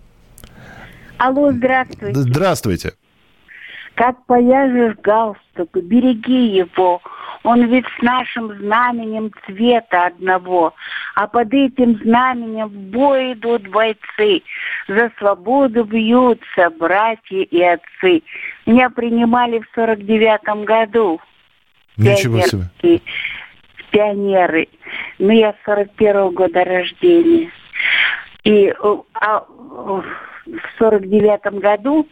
[1.18, 2.20] Алло, здравствуйте.
[2.20, 2.93] Здравствуйте.
[3.95, 7.02] Как повяжешь галстук, береги его.
[7.43, 10.74] Он ведь с нашим знаменем цвета одного.
[11.16, 14.43] А под этим знаменем в бой идут бойцы.
[14.88, 18.24] За свободу бьются братья и отцы.
[18.66, 21.20] Меня принимали в 49-м году.
[22.00, 23.02] Ничего себе.
[23.91, 24.68] Пионеры.
[25.18, 27.52] Ну, я 41-го года рождения.
[28.43, 30.04] И э, а, в
[30.80, 32.08] 49-м году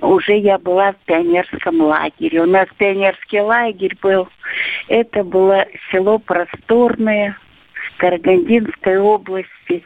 [0.00, 2.42] уже я была в пионерском лагере.
[2.42, 4.28] У нас пионерский лагерь был.
[4.88, 7.36] Это было село Просторное
[7.98, 9.84] Карагандинской области.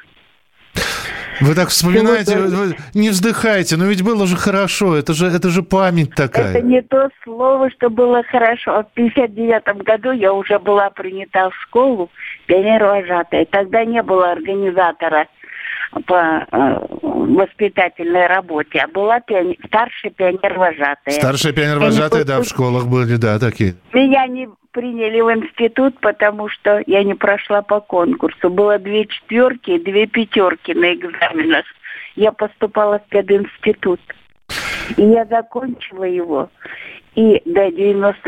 [1.41, 5.49] Вы так вспоминаете, вы- вы не вздыхайте, но ведь было же хорошо, это же, это
[5.51, 6.51] же память такая.
[6.51, 8.82] Это не то слово, что было хорошо.
[8.91, 12.11] В 59 году я уже была принята в школу
[12.47, 13.47] пионер-вожатая.
[13.51, 15.26] Тогда не было организатора
[16.05, 21.14] по э, воспитательной работе, а была пионер, старшая пионер-вожатая.
[21.14, 23.74] Старшие Я не пионер-вожатые, да, в школах были, да, такие.
[23.92, 28.51] Меня не приняли в институт, потому что я не прошла по конкурсу.
[28.51, 31.64] Было две четверки и две пятерки на экзаменах.
[32.14, 34.01] Я поступала в пединститут.
[34.97, 36.51] И я закончила его.
[37.16, 38.18] И до 90,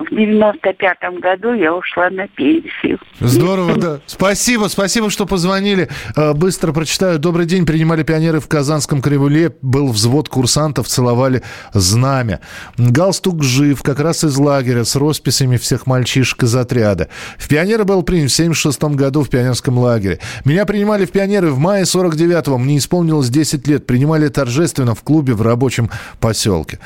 [0.00, 2.98] в 95 году я ушла на пенсию.
[3.20, 4.00] Здорово, да.
[4.06, 5.88] Спасибо, спасибо, что позвонили.
[6.16, 7.20] Э, Быстро прочитаю.
[7.20, 7.64] Добрый день.
[7.64, 9.54] Принимали пионеры в Казанском Кривуле.
[9.62, 12.40] Был взвод курсантов, целовали знамя.
[12.76, 17.08] Галстук жив, как раз из лагеря, с росписями всех мальчишек из отряда.
[17.38, 20.18] В пионеры был принят в 76 году в пионерском лагере.
[20.44, 22.58] Меня принимали в пионеры в мае 49-го.
[22.58, 23.86] Мне исполнилось 10 лет.
[23.86, 26.80] Принимали торжественно в клубе в рабочем поселке.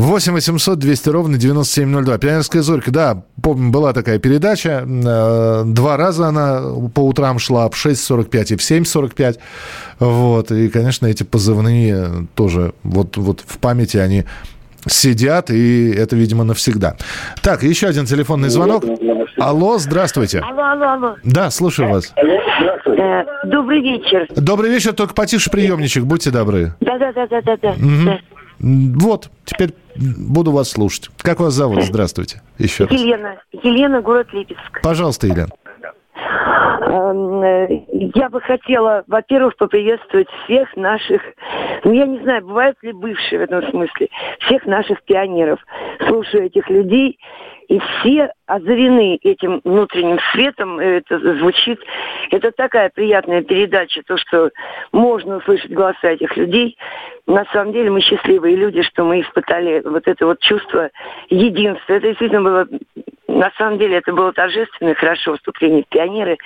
[0.00, 2.18] 8 800 200 ровно 9702.
[2.18, 4.86] Пионерская зорька, да, помню, была такая передача.
[4.86, 6.62] Э, Два раза она
[6.94, 9.38] по утрам шла в 6.45 и в 7.45.
[9.98, 10.50] Вот.
[10.52, 14.24] И, конечно, эти позывные тоже вот, вот в памяти они
[14.88, 16.96] сидят, и это, видимо, навсегда.
[17.42, 18.84] Так, еще один телефонный звонок.
[19.38, 20.38] Алло, здравствуйте.
[20.40, 21.16] Алло, алло, алло.
[21.24, 22.14] Да, слушаю вас.
[22.16, 24.26] Э, добрый вечер.
[24.34, 26.74] Добрый вечер, только потише приемничек, будьте добры.
[26.80, 28.18] Да, да, да, да, да, да.
[28.60, 31.08] Вот, теперь буду вас слушать.
[31.18, 31.82] Как вас зовут?
[31.82, 32.42] Здравствуйте.
[32.58, 32.92] Еще раз.
[32.92, 34.80] Елена, Елена, город Липецк.
[34.82, 35.48] Пожалуйста, Елена.
[36.82, 37.84] Эм, э,
[38.14, 41.22] Я бы хотела, во-первых, поприветствовать всех наших,
[41.84, 44.08] ну, я не знаю, бывают ли бывшие в этом смысле,
[44.40, 45.60] всех наших пионеров.
[46.08, 47.18] Слушаю этих людей,
[47.70, 50.80] и все озарены этим внутренним светом.
[50.80, 51.78] Это звучит,
[52.32, 54.50] это такая приятная передача, то, что
[54.90, 56.76] можно услышать голоса этих людей.
[57.28, 60.90] На самом деле мы счастливые люди, что мы испытали вот это вот чувство
[61.28, 61.92] единства.
[61.92, 62.66] Это действительно было,
[63.28, 66.38] на самом деле, это было торжественно и хорошо вступление в пионеры.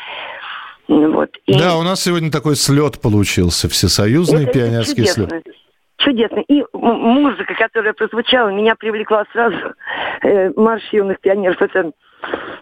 [0.88, 1.30] Вот.
[1.46, 5.28] И Да, у нас сегодня такой слет получился, всесоюзный это пионерский чудесно.
[5.30, 5.44] слет.
[5.98, 6.40] Чудесно.
[6.48, 9.56] И музыка, которая прозвучала, меня привлекла сразу.
[10.22, 11.60] Э, марш юных пионеров.
[11.62, 11.92] Это,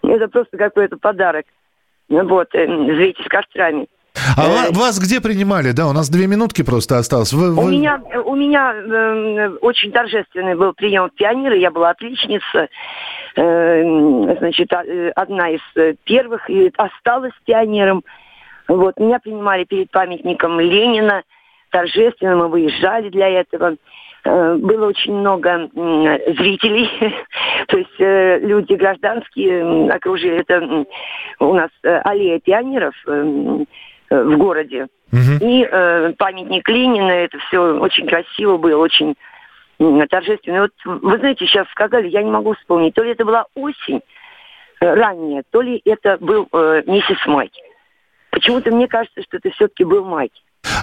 [0.03, 1.47] это просто какой-то подарок.
[2.09, 3.87] Вот, э, «Звейте с кострами».
[4.37, 5.73] А ва- вас где принимали?
[5.73, 7.33] Да, у нас две минутки просто осталось.
[7.33, 11.91] Вы, У вы- меня, у меня э, очень торжественный был прием в пионеры, я была
[11.91, 12.69] отличница,
[13.35, 13.83] Э,
[14.39, 18.05] значит, а- э, одна из э, первых, и осталась пионером.
[18.69, 21.23] Вот, меня принимали перед памятником Ленина,
[21.73, 23.77] торжественно, мы выезжали для этого.
[24.25, 26.89] Э, Было очень много зрителей,
[27.67, 30.41] то есть э, люди гражданские окружили.
[30.41, 30.87] Это
[31.41, 34.87] у нас э, аллея пионеров в городе.
[35.41, 39.17] И э, памятник Ленина, это все очень красиво было, очень
[40.09, 40.57] торжественно.
[40.57, 44.01] И Вот вы знаете, сейчас сказали, я не могу вспомнить, то ли это была осень
[44.81, 47.51] ранняя, то ли это был э, месяц май.
[48.31, 50.31] Почему-то мне кажется, что это все-таки был май.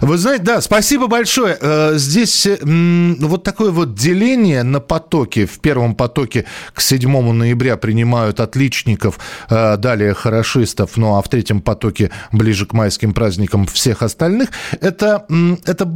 [0.01, 1.57] Вы знаете, да, спасибо большое.
[1.59, 5.45] Э, Здесь э, вот такое вот деление на потоке.
[5.45, 9.19] В первом потоке к 7 ноября принимают отличников,
[9.49, 14.49] э, далее хорошистов, ну а в третьем потоке ближе к майским праздникам всех остальных.
[14.79, 15.25] Это,
[15.65, 15.91] это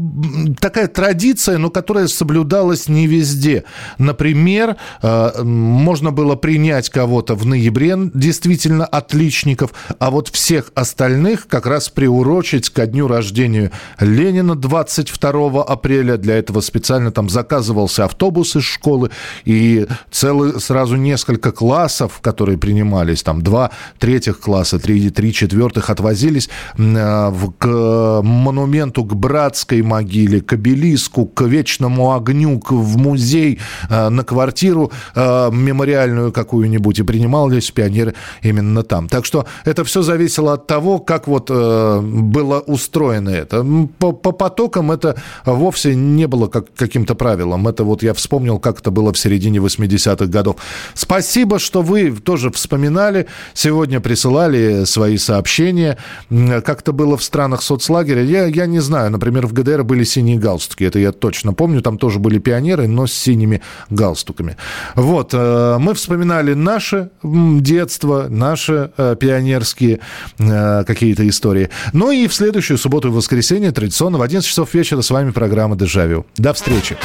[0.59, 3.63] такая традиция, но которая соблюдалась не везде.
[3.97, 11.89] Например, можно было принять кого-то в ноябре, действительно отличников, а вот всех остальных как раз
[11.89, 16.17] приурочить ко дню рождения Ленина 22 апреля.
[16.17, 19.09] Для этого специально там заказывался автобус из школы
[19.45, 26.49] и целый, сразу несколько классов, которые принимались, там два третьих класса, три, три четвертых отвозились
[26.77, 33.59] э, в- к монументу, к братской могиле, к обелиску, к вечному огню, к, в музей,
[33.89, 39.07] э, на квартиру э, мемориальную какую-нибудь, и принимались пионеры именно там.
[39.09, 43.62] Так что это все зависело от того, как вот э, было устроено это.
[43.99, 47.67] По, по потокам это вовсе не было как, каким-то правилом.
[47.67, 50.57] Это вот я вспомнил, как это было в середине 80-х годов.
[50.93, 55.97] Спасибо, что вы тоже вспоминали, сегодня присылали свои сообщения.
[56.29, 59.11] Как это было в странах соцлагеря, я, я не знаю.
[59.11, 61.81] Например, в ГДР были синие галстуки, это я точно помню.
[61.81, 64.57] Там тоже были пионеры, но с синими галстуками.
[64.95, 69.99] Вот, э, мы вспоминали наше детство, наши э, пионерские
[70.39, 71.69] э, какие-то истории.
[71.93, 75.75] Ну и в следующую субботу и воскресенье традиционно в 11 часов вечера с вами программа
[75.75, 76.25] «Дежавю».
[76.35, 76.97] До встречи.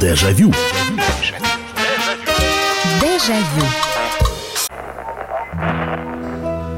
[0.00, 0.52] Дежавю.
[3.00, 3.66] Дежавю.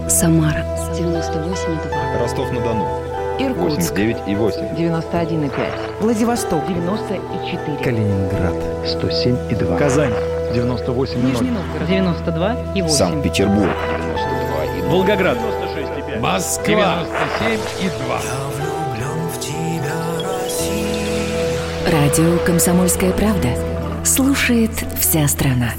[0.08, 2.20] Самара 98,2.
[2.20, 2.86] Ростов-на-Дону.
[3.38, 3.90] Иркутск.
[3.90, 4.60] 89 и 8.
[4.76, 5.50] 91,5.
[6.00, 6.66] Владивосток.
[6.66, 7.78] 94.
[7.82, 8.54] Калининград.
[8.86, 9.76] 107 и 2.
[9.76, 10.12] Казань.
[10.54, 11.30] 98 и 0.
[11.30, 11.88] Нижний Новгород.
[11.88, 12.96] 92 и 8.
[12.96, 13.70] Санкт-Петербург.
[13.98, 14.90] 92 и 0.
[14.90, 15.38] Волгоград.
[15.38, 16.20] 96,5.
[16.20, 17.04] Москва.
[17.40, 18.53] 97
[21.95, 23.51] Радио «Комсомольская правда».
[24.05, 25.74] Слушает вся страна.